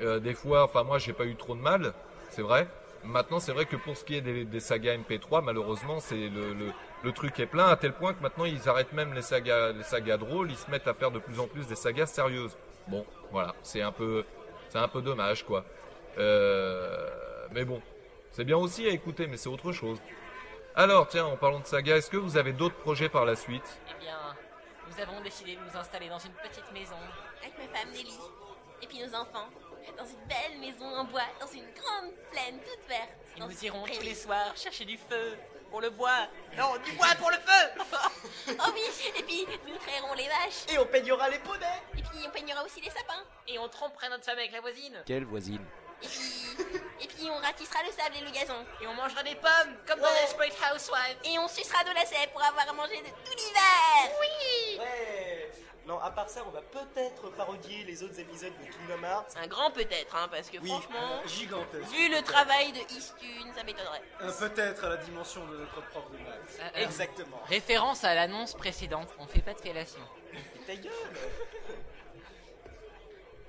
Euh, 0.00 0.18
des 0.20 0.34
fois, 0.34 0.64
enfin 0.64 0.82
moi 0.84 0.98
j'ai 0.98 1.12
pas 1.12 1.24
eu 1.24 1.34
trop 1.36 1.54
de 1.54 1.60
mal, 1.60 1.92
c'est 2.30 2.42
vrai. 2.42 2.68
Maintenant 3.04 3.38
c'est 3.40 3.52
vrai 3.52 3.64
que 3.66 3.76
pour 3.76 3.96
ce 3.96 4.04
qui 4.04 4.16
est 4.16 4.20
des, 4.20 4.44
des 4.44 4.60
sagas 4.60 4.96
MP3, 4.96 5.42
malheureusement 5.42 6.00
c'est 6.00 6.28
le, 6.28 6.52
le, 6.52 6.72
le 7.02 7.12
truc 7.12 7.38
est 7.40 7.46
plein 7.46 7.66
à 7.68 7.76
tel 7.76 7.92
point 7.92 8.12
que 8.12 8.22
maintenant 8.22 8.44
ils 8.44 8.68
arrêtent 8.68 8.92
même 8.92 9.14
les 9.14 9.22
sagas, 9.22 9.72
les 9.72 9.82
sagas 9.82 10.16
drôles, 10.16 10.50
ils 10.50 10.56
se 10.56 10.70
mettent 10.70 10.88
à 10.88 10.94
faire 10.94 11.10
de 11.10 11.18
plus 11.18 11.38
en 11.40 11.46
plus 11.46 11.66
des 11.66 11.76
sagas 11.76 12.06
sérieuses. 12.06 12.56
Bon, 12.88 13.06
voilà, 13.30 13.54
c'est 13.62 13.82
un 13.82 13.92
peu, 13.92 14.24
c'est 14.68 14.78
un 14.78 14.88
peu 14.88 15.00
dommage 15.00 15.44
quoi. 15.44 15.64
Euh, 16.18 17.08
mais 17.52 17.64
bon, 17.64 17.80
c'est 18.30 18.44
bien 18.44 18.56
aussi 18.56 18.86
à 18.86 18.90
écouter, 18.90 19.26
mais 19.26 19.36
c'est 19.36 19.48
autre 19.48 19.72
chose. 19.72 19.98
Alors 20.74 21.06
tiens, 21.08 21.26
en 21.26 21.36
parlant 21.36 21.60
de 21.60 21.66
saga, 21.66 21.96
est-ce 21.96 22.10
que 22.10 22.16
vous 22.16 22.36
avez 22.36 22.52
d'autres 22.52 22.76
projets 22.76 23.08
par 23.08 23.24
la 23.24 23.36
suite? 23.36 23.80
Eh 23.90 24.00
bien, 24.00 24.16
nous 24.90 25.02
avons 25.02 25.20
décidé 25.22 25.54
de 25.54 25.60
nous 25.60 25.76
installer 25.78 26.08
dans 26.08 26.18
une 26.18 26.32
petite 26.32 26.70
maison. 26.72 26.96
Avec 27.42 27.56
ma 27.58 27.78
femme 27.78 27.90
Nelly. 27.90 28.18
Et 28.82 28.86
puis 28.86 28.98
nos 29.00 29.14
enfants. 29.14 29.48
Dans 29.96 30.04
une 30.06 30.24
belle 30.26 30.58
maison 30.60 30.84
en 30.86 31.04
bois, 31.04 31.22
dans 31.40 31.46
une 31.46 31.66
grande 31.74 32.12
plaine 32.30 32.58
toute 32.60 32.88
verte. 32.88 33.10
Et 33.36 33.40
nous 33.40 33.64
irons 33.64 33.84
tous 33.84 34.02
les 34.02 34.14
soirs 34.14 34.56
chercher 34.56 34.84
du 34.84 34.96
feu 34.96 35.38
pour 35.70 35.80
le 35.80 35.90
bois. 35.90 36.28
Non, 36.56 36.76
du 36.84 36.92
bois 36.92 37.14
pour 37.18 37.30
le 37.30 37.36
feu 37.36 37.82
Oh 38.48 38.70
oui, 38.74 38.82
et 39.16 39.22
puis 39.22 39.46
nous 39.66 39.76
trairons 39.78 40.14
les 40.14 40.26
vaches. 40.28 40.64
Et 40.72 40.78
on 40.78 40.86
peignera 40.86 41.28
les 41.28 41.38
poneys 41.40 41.82
Et 41.96 42.02
puis 42.02 42.18
on 42.26 42.30
peignera 42.30 42.64
aussi 42.64 42.80
les 42.80 42.90
sapins. 42.90 43.22
Et 43.46 43.58
on 43.58 43.68
tromperait 43.68 44.08
notre 44.08 44.24
femme 44.24 44.38
avec 44.38 44.52
la 44.52 44.60
voisine. 44.60 45.02
Quelle 45.06 45.24
voisine? 45.24 45.64
Et 46.00 46.06
puis, 46.06 46.56
et 47.00 47.06
puis 47.08 47.28
on 47.30 47.36
ratissera 47.38 47.82
le 47.82 47.90
sable 47.90 48.16
et 48.18 48.24
le 48.24 48.30
gazon. 48.30 48.64
Et 48.80 48.86
on 48.86 48.94
mangera 48.94 49.22
des 49.24 49.34
pommes, 49.34 49.76
comme 49.86 49.98
dans 50.00 50.06
Ouais. 50.06 50.20
Desperate 50.22 50.54
Housewives. 50.72 51.16
Et 51.24 51.38
on 51.38 51.48
sucera 51.48 51.82
de 51.84 51.90
la 51.90 52.06
sève 52.06 52.30
pour 52.32 52.42
avoir 52.44 52.68
à 52.68 52.72
manger 52.72 52.98
de 53.02 53.08
tout 53.08 53.36
l'hiver. 53.36 54.16
Oui. 54.20 54.78
Ouais 54.78 55.27
Non, 55.88 55.98
à 56.00 56.10
part 56.10 56.28
ça, 56.28 56.42
on 56.46 56.50
va 56.50 56.60
peut-être 56.60 57.30
parodier 57.34 57.82
les 57.84 58.02
autres 58.02 58.20
épisodes 58.20 58.52
de 58.60 58.70
Kingdom 58.70 59.02
Hearts. 59.06 59.34
Un 59.42 59.46
grand 59.46 59.70
peut-être, 59.70 60.14
hein, 60.14 60.28
parce 60.30 60.50
que 60.50 60.58
Oui, 60.58 60.68
franchement, 60.68 61.22
gigantesque. 61.26 61.90
vu 61.90 62.10
le 62.14 62.20
travail 62.22 62.72
de 62.72 62.78
Eastune, 62.94 63.50
ça 63.56 63.64
m'étonnerait. 63.64 64.02
Un 64.20 64.30
peut-être 64.30 64.84
à 64.84 64.90
la 64.90 64.96
dimension 64.98 65.46
de 65.46 65.56
notre 65.56 65.80
prof 65.88 66.04
de 66.12 66.18
maths. 66.18 66.60
Euh, 66.60 66.62
euh, 66.76 66.84
Exactement. 66.84 67.40
Référence 67.46 68.04
à 68.04 68.14
l'annonce 68.14 68.52
précédente, 68.54 69.08
on 69.18 69.26
fait 69.26 69.40
pas 69.40 69.54
de 69.54 69.60
fellation. 69.60 70.00
Ta 70.66 70.76
gueule 70.76 70.92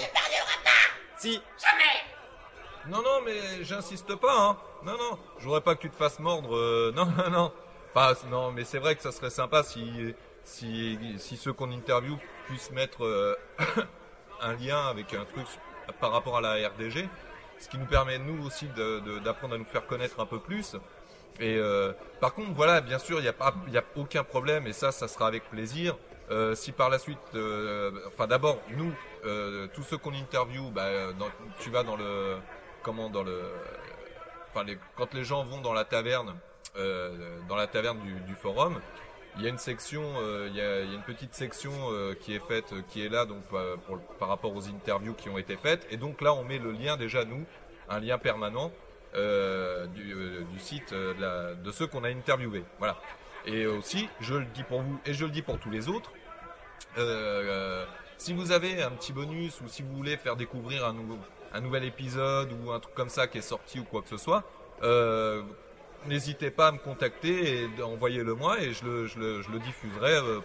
Si, 1.18 1.42
Non, 2.88 3.02
non, 3.02 3.22
mais 3.26 3.64
j'insiste 3.64 4.16
pas, 4.16 4.38
hein. 4.38 4.58
Non, 4.84 4.94
non, 4.98 5.18
je 5.40 5.46
voudrais 5.46 5.62
pas 5.62 5.76
que 5.76 5.82
tu 5.82 5.90
te 5.90 5.96
fasses 5.96 6.20
mordre. 6.20 6.56
euh, 6.56 6.92
non, 6.96 7.06
non, 7.06 7.30
non. 7.30 7.54
Pas, 7.94 8.14
non, 8.30 8.52
mais 8.52 8.64
c'est 8.66 8.78
vrai 8.80 8.96
que 8.96 9.02
ça 9.02 9.12
serait 9.12 9.30
sympa 9.30 9.64
si, 9.64 10.14
si, 10.44 11.00
si 11.18 11.38
ceux 11.38 11.54
qu'on 11.54 11.72
interview 11.72 12.18
puissent 12.46 12.72
mettre 12.72 13.04
euh, 13.04 13.36
un 14.42 14.54
lien 14.54 14.88
avec 14.88 15.14
un 15.14 15.26
truc 15.26 15.48
par 16.00 16.12
rapport 16.12 16.38
à 16.38 16.42
la 16.42 16.68
RDG, 16.70 17.10
ce 17.60 17.70
qui 17.70 17.78
nous 17.78 17.86
permet 17.86 18.20
nous 18.20 18.46
aussi 18.46 18.68
d'apprendre 19.24 19.56
à 19.56 19.58
nous 19.58 19.66
faire 19.66 19.86
connaître 19.86 20.20
un 20.20 20.26
peu 20.26 20.40
plus. 20.40 20.76
Et 21.40 21.56
euh, 21.58 21.94
par 22.20 22.34
contre, 22.34 22.54
voilà, 22.54 22.82
bien 22.82 22.98
sûr, 23.00 23.20
il 23.20 23.24
n'y 23.24 23.28
a 23.28 23.34
pas, 23.34 23.50
a 23.50 23.84
aucun 23.96 24.24
problème, 24.24 24.66
et 24.68 24.74
ça, 24.74 24.92
ça 24.92 25.08
sera 25.08 25.28
avec 25.28 25.50
plaisir. 25.50 25.96
Euh, 26.30 26.56
si 26.56 26.72
par 26.74 26.90
la 26.90 27.00
suite, 27.00 27.18
euh, 27.36 27.92
enfin 28.08 28.28
d'abord 28.28 28.60
nous, 28.76 28.94
euh, 29.24 29.68
tous 29.74 29.84
ceux 29.84 29.98
qu'on 29.98 30.14
interview, 30.14 30.70
bah, 30.72 30.90
tu 31.60 31.70
vas 31.70 31.84
dans 31.84 31.96
le, 31.96 32.38
comment, 32.84 33.10
dans 33.10 33.24
le, 33.24 33.42
enfin 34.50 34.66
quand 34.96 35.14
les 35.14 35.24
gens 35.24 35.46
vont 35.46 35.62
dans 35.62 35.72
la 35.72 35.86
taverne, 35.86 36.36
euh, 36.76 37.40
dans 37.48 37.56
la 37.56 37.68
taverne 37.68 38.00
du 38.00 38.36
forum, 38.36 38.82
il 39.38 39.44
y 39.44 39.48
a 39.48 39.50
une 39.50 39.58
section, 39.58 40.04
euh, 40.20 40.48
il, 40.50 40.56
y 40.56 40.62
a, 40.62 40.82
une 40.82 41.04
petite 41.04 41.34
section 41.34 41.72
euh, 41.92 42.16
qui 42.16 42.34
est 42.34 42.40
faite, 42.40 42.74
euh, 42.74 42.82
qui 42.90 43.06
est 43.06 43.10
là 43.10 43.26
donc 43.26 43.44
par 44.20 44.28
rapport 44.28 44.56
aux 44.56 44.68
interviews 44.68 45.14
qui 45.14 45.30
ont 45.30 45.38
été 45.38 45.56
faites, 45.58 45.88
et 45.92 45.98
donc 45.98 46.22
là 46.22 46.34
on 46.34 46.44
met 46.44 46.58
le 46.58 46.72
lien 46.72 46.98
déjà 46.98 47.24
nous, 47.24 47.46
un 47.90 48.00
lien 48.00 48.18
permanent 48.18 48.72
du, 49.14 50.60
site 50.60 50.94
de, 50.94 51.72
ceux 51.72 51.88
qu'on 51.88 52.04
a 52.04 52.10
interviewés. 52.10 52.64
Voilà. 52.78 52.98
Et 53.46 53.66
aussi, 53.66 54.10
je 54.20 54.36
le 54.36 54.46
dis 54.46 54.64
pour 54.64 54.82
vous 54.82 55.00
et 55.06 55.14
je 55.14 55.26
le 55.26 55.32
dis 55.32 55.42
pour 55.42 55.58
tous 55.58 55.72
les 55.72 55.88
autres. 55.88 56.12
si 58.18 58.34
vous 58.34 58.52
avez 58.52 58.84
un 58.84 58.92
petit 58.92 59.14
bonus 59.14 59.62
ou 59.62 59.68
si 59.68 59.82
vous 59.82 59.96
voulez 59.96 60.18
faire 60.18 60.36
découvrir 60.36 60.86
un, 61.54 61.62
nouvel 61.62 61.86
épisode 61.86 62.52
ou 62.52 62.72
un 62.72 62.80
truc 62.80 62.94
comme 62.94 63.10
ça 63.10 63.28
qui 63.28 63.40
est 63.40 63.42
sorti 63.42 63.80
ou 63.80 63.86
quoi 63.86 64.02
que 64.02 64.10
ce 64.10 64.18
soit, 64.18 64.44
n'hésitez 66.06 66.52
pas 66.52 66.68
à 66.68 66.72
me 66.72 66.78
contacter 66.78 67.64
et 67.64 67.82
envoyez-le 67.82 68.34
moi 68.36 68.62
et 68.62 68.74
je 68.74 68.86
le, 68.86 69.08
je 69.08 69.20
le, 69.20 69.42
je 69.42 69.52
le 69.52 69.60
diffuserai 69.60 70.14
euh, 70.14 70.40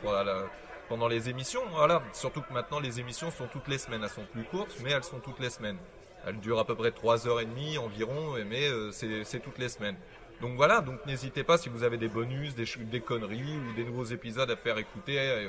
pendant 0.88 1.08
les 1.08 1.28
émissions. 1.28 1.62
Voilà. 1.70 2.02
Surtout 2.12 2.42
que 2.42 2.52
maintenant 2.52 2.80
les 2.80 3.00
émissions 3.00 3.30
sont 3.30 3.46
toutes 3.46 3.68
les 3.68 3.78
semaines. 3.78 4.02
Elles 4.02 4.10
sont 4.10 4.26
plus 4.32 4.44
courtes, 4.44 4.76
mais 4.82 4.90
elles 4.90 5.04
sont 5.04 5.20
toutes 5.20 5.40
les 5.40 5.50
semaines. 5.50 5.78
Elles 6.26 6.38
durent 6.38 6.60
à 6.60 6.64
peu 6.64 6.74
près 6.76 6.92
3 6.92 7.26
heures 7.26 7.40
et 7.40 7.46
demie 7.46 7.78
environ, 7.78 8.34
mais 8.46 8.68
euh, 8.68 8.90
c'est 8.92 9.40
toutes 9.40 9.58
les 9.58 9.68
semaines. 9.68 9.96
Donc 10.42 10.56
voilà, 10.56 10.80
donc 10.80 11.04
n'hésitez 11.06 11.44
pas 11.44 11.56
si 11.56 11.68
vous 11.68 11.84
avez 11.84 11.98
des 11.98 12.08
bonus, 12.08 12.56
des, 12.56 12.64
des 12.90 13.00
conneries 13.00 13.58
ou 13.58 13.72
des 13.74 13.84
nouveaux 13.84 14.04
épisodes 14.04 14.50
à 14.50 14.56
faire 14.56 14.76
écouter, 14.76 15.16
euh, 15.18 15.48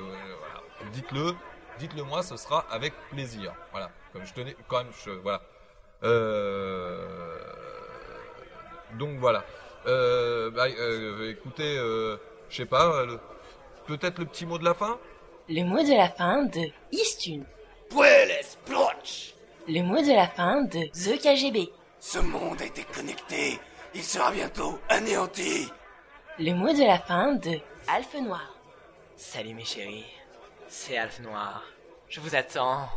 dites-le, 0.91 1.33
dites-le 1.79 2.03
moi, 2.03 2.21
ce 2.21 2.37
sera 2.37 2.65
avec 2.69 2.93
plaisir. 3.09 3.53
Voilà, 3.71 3.89
comme 4.11 4.23
je 4.23 4.33
tenais, 4.33 4.55
quand 4.67 4.83
même, 4.83 4.93
je, 5.03 5.09
voilà. 5.09 5.41
Euh, 6.03 7.39
donc 8.99 9.17
voilà. 9.17 9.43
Euh, 9.85 10.49
bah, 10.51 10.65
euh, 10.67 11.29
écoutez, 11.31 11.77
euh, 11.77 12.17
je 12.49 12.57
sais 12.57 12.65
pas, 12.65 12.85
euh, 12.85 13.05
le- 13.05 13.19
peut-être 13.87 14.19
le 14.19 14.25
petit 14.25 14.45
mot 14.45 14.57
de 14.57 14.63
la 14.63 14.73
fin. 14.73 14.97
Le 15.49 15.63
mot 15.63 15.83
de 15.83 15.93
la 15.95 16.09
fin 16.09 16.43
de 16.43 16.61
Istune. 16.91 17.45
Pueles, 17.89 18.45
Plotch 18.65 19.35
Le 19.67 19.81
mot 19.81 20.01
de 20.01 20.13
la 20.15 20.27
fin 20.27 20.61
de 20.63 20.79
The 20.93 21.21
KGB. 21.21 21.69
Ce 21.99 22.19
monde 22.19 22.61
a 22.61 22.65
été 22.65 22.83
connecté. 22.85 23.59
Il 23.93 24.03
sera 24.03 24.31
bientôt 24.31 24.79
anéanti. 24.89 25.67
Le 26.39 26.53
mot 26.53 26.73
de 26.73 26.83
la 26.83 26.97
fin 26.97 27.33
de 27.33 27.59
Alphe 27.87 28.15
Noir. 28.21 28.55
Salut 29.15 29.53
mes 29.53 29.63
chéris, 29.65 30.05
c'est 30.67 30.97
Alphe 30.97 31.19
Noir. 31.19 31.63
Je 32.09 32.19
vous 32.19 32.35
attends. 32.35 32.87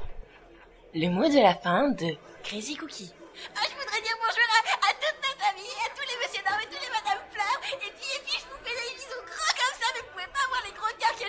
Le 0.94 1.08
mot 1.08 1.28
de 1.28 1.42
la 1.42 1.54
fin 1.54 1.90
de 1.90 2.14
Crazy 2.42 2.76
Cookie. 2.76 3.12
Ah, 3.56 3.60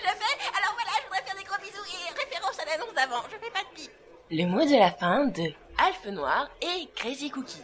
Alors 0.10 0.74
voilà, 0.74 0.92
je 1.02 1.08
voudrais 1.08 1.24
faire 1.26 1.36
des 1.36 1.44
gros 1.44 1.58
bisous 1.62 1.86
et 1.86 2.14
référence 2.18 2.58
à 2.60 2.66
l'annonce 2.66 2.94
d'avant. 2.94 3.24
Je 3.30 3.38
fais 3.44 3.52
pas 3.52 3.60
de 3.60 3.76
bille. 3.76 3.90
Le 4.32 4.46
mot 4.46 4.64
de 4.66 4.80
la 4.80 4.92
fin 4.92 5.26
de 5.26 5.54
Alphe 5.78 6.06
Noir 6.06 6.50
et 6.62 6.88
Crazy 6.96 7.30
Cookie. 7.30 7.62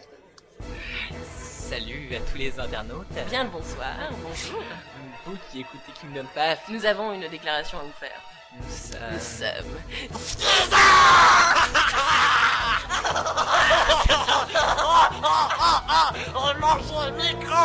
Salut 1.35 2.13
à 2.15 2.19
tous 2.29 2.37
les 2.37 2.59
internautes. 2.59 3.07
Bien 3.29 3.45
le 3.45 3.49
bonsoir, 3.49 3.95
bonjour. 4.21 4.61
Vous 5.25 5.37
qui 5.49 5.61
écoutez 5.61 5.91
Kingdom 5.99 6.27
Path, 6.35 6.59
nous 6.67 6.85
avons 6.85 7.13
une 7.13 7.27
déclaration 7.29 7.79
à 7.79 7.83
vous 7.83 7.93
faire. 7.93 8.21
Nous 8.55 8.69
sommes. 8.69 9.79
Nous 10.11 10.19
sommes. 10.19 10.73
On 16.35 16.53
mange 16.59 16.91
le 17.05 17.11
micro 17.17 17.63